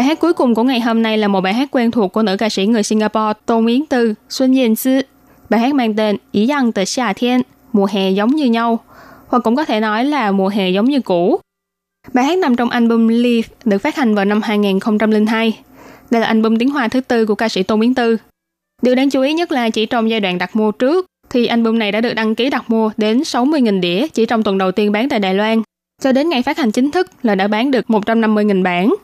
[0.00, 2.22] Bài hát cuối cùng của ngày hôm nay là một bài hát quen thuộc của
[2.22, 5.00] nữ ca sĩ người Singapore Tôn Yến Tư, Xuân Yên Tư.
[5.50, 7.42] Bài hát mang tên Ý dân Tờ Xà Thiên,
[7.72, 8.78] mùa hè giống như nhau,
[9.28, 11.40] hoặc cũng có thể nói là mùa hè giống như cũ.
[12.12, 15.58] Bài hát nằm trong album Leaf được phát hành vào năm 2002.
[16.10, 18.16] Đây là album tiếng Hoa thứ tư của ca sĩ Tôn Yến Tư.
[18.82, 21.78] Điều đáng chú ý nhất là chỉ trong giai đoạn đặt mua trước, thì album
[21.78, 24.92] này đã được đăng ký đặt mua đến 60.000 đĩa chỉ trong tuần đầu tiên
[24.92, 25.62] bán tại Đài Loan.
[26.02, 28.94] Cho đến ngày phát hành chính thức là đã bán được 150.000 bản.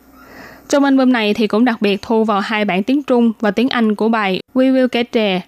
[0.69, 3.69] Trong album này thì cũng đặc biệt thu vào hai bản tiếng Trung và tiếng
[3.69, 5.41] Anh của bài We Will Get There.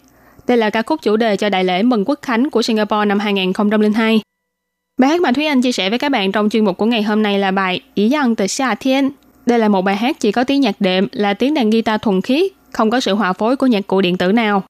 [0.46, 3.18] Đây là ca khúc chủ đề cho đại lễ mừng quốc khánh của Singapore năm
[3.18, 4.20] 2002.
[5.00, 7.02] Bài hát mà Thúy Anh chia sẻ với các bạn trong chuyên mục của ngày
[7.02, 9.10] hôm nay là bài Ý dân từ xa Thiên.
[9.46, 12.20] Đây là một bài hát chỉ có tiếng nhạc đệm là tiếng đàn guitar thuần
[12.20, 14.62] khiết, không có sự hòa phối của nhạc cụ điện tử nào.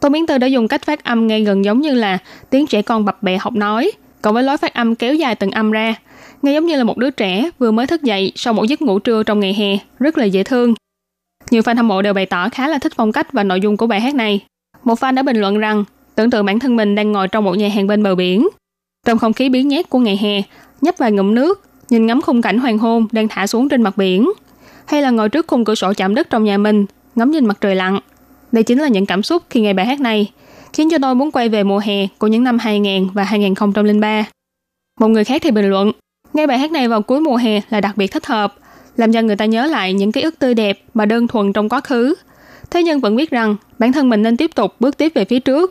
[0.00, 2.18] Tô Miến Tư đã dùng cách phát âm nghe gần giống như là
[2.50, 3.92] tiếng trẻ con bập bẹ học nói,
[4.26, 5.94] cộng với lối phát âm kéo dài từng âm ra,
[6.42, 8.98] nghe giống như là một đứa trẻ vừa mới thức dậy sau một giấc ngủ
[8.98, 10.74] trưa trong ngày hè, rất là dễ thương.
[11.50, 13.76] Nhiều fan hâm mộ đều bày tỏ khá là thích phong cách và nội dung
[13.76, 14.40] của bài hát này.
[14.84, 17.56] Một fan đã bình luận rằng tưởng tượng bản thân mình đang ngồi trong một
[17.56, 18.48] nhà hàng bên bờ biển.
[19.06, 20.42] Trong không khí biến nhét của ngày hè,
[20.80, 23.96] nhấp vài ngụm nước, nhìn ngắm khung cảnh hoàng hôn đang thả xuống trên mặt
[23.96, 24.30] biển.
[24.86, 27.56] Hay là ngồi trước khung cửa sổ chạm đất trong nhà mình, ngắm nhìn mặt
[27.60, 27.98] trời lặn.
[28.52, 30.30] Đây chính là những cảm xúc khi nghe bài hát này,
[30.76, 34.24] khiến cho tôi muốn quay về mùa hè của những năm 2000 và 2003.
[35.00, 35.92] Một người khác thì bình luận,
[36.32, 38.54] nghe bài hát này vào cuối mùa hè là đặc biệt thích hợp,
[38.96, 41.68] làm cho người ta nhớ lại những ký ức tươi đẹp mà đơn thuần trong
[41.68, 42.14] quá khứ.
[42.70, 45.40] Thế nhưng vẫn biết rằng bản thân mình nên tiếp tục bước tiếp về phía
[45.40, 45.70] trước.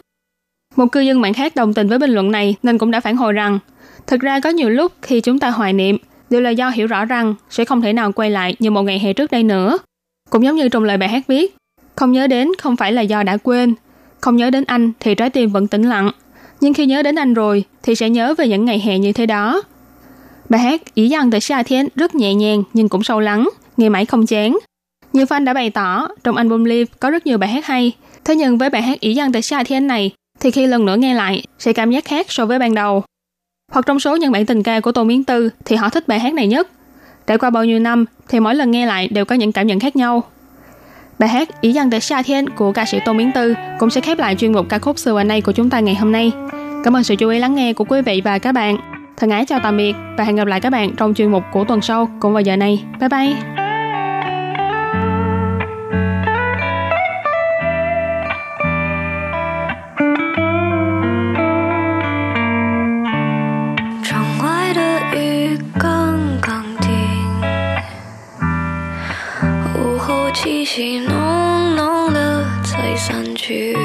[0.76, 3.18] Một cư dân mạng khác đồng tình với bình luận này nên cũng đã phản
[3.18, 3.60] hồi rằng
[4.08, 5.98] thực ra có nhiều lúc khi chúng ta hoài niệm
[6.30, 9.00] đều là do hiểu rõ rằng sẽ không thể nào quay lại như một ngày
[9.00, 9.78] hè trước đây nữa.
[10.30, 11.56] Cũng giống như trong lời bài hát viết,
[11.96, 13.74] không nhớ đến không phải là do đã quên,
[14.22, 16.12] không nhớ đến anh thì trái tim vẫn tĩnh lặng,
[16.62, 19.26] nhưng khi nhớ đến anh rồi thì sẽ nhớ về những ngày hè như thế
[19.26, 19.62] đó.
[20.50, 21.12] Bài hát Ý
[21.42, 24.58] xa thiết rất nhẹ nhàng nhưng cũng sâu lắng, nghe mãi không chán.
[25.14, 27.92] Nhiều fan đã bày tỏ trong album Live có rất nhiều bài hát hay,
[28.26, 31.44] thế nhưng với bài hát Ý xa thiết này thì khi lần nữa nghe lại
[31.60, 33.04] sẽ cảm giác khác so với ban đầu.
[33.72, 36.20] Hoặc trong số những bản tình ca của Tô Miến Tư thì họ thích bài
[36.20, 36.70] hát này nhất.
[37.28, 39.80] Trải qua bao nhiêu năm thì mỗi lần nghe lại đều có những cảm nhận
[39.80, 40.24] khác nhau.
[41.20, 44.02] Bài hát Ý dân tới xa thiên của ca sĩ Tô Miến Tư cũng sẽ
[44.02, 46.32] khép lại chuyên mục ca khúc xưa nay của chúng ta ngày hôm nay.
[46.84, 48.78] Cảm ơn sự chú ý lắng nghe của quý vị và các bạn.
[49.18, 51.64] Thân ái chào tạm biệt và hẹn gặp lại các bạn trong chuyên mục của
[51.64, 52.84] tuần sau cũng vào giờ này.
[53.00, 53.65] Bye bye!
[70.66, 73.78] 气息浓浓的才散去，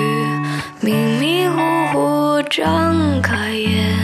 [0.81, 1.61] 迷迷糊
[1.93, 3.95] 糊张开眼。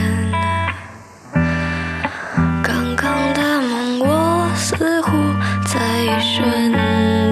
[2.61, 5.11] 刚刚的梦，我似乎
[5.65, 6.71] 在一瞬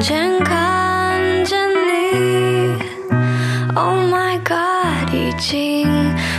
[0.02, 2.80] 间看见你。
[3.76, 5.88] Oh my god，已经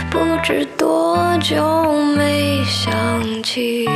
[0.09, 2.61] 不知多久没。
[2.65, 3.87] 想起。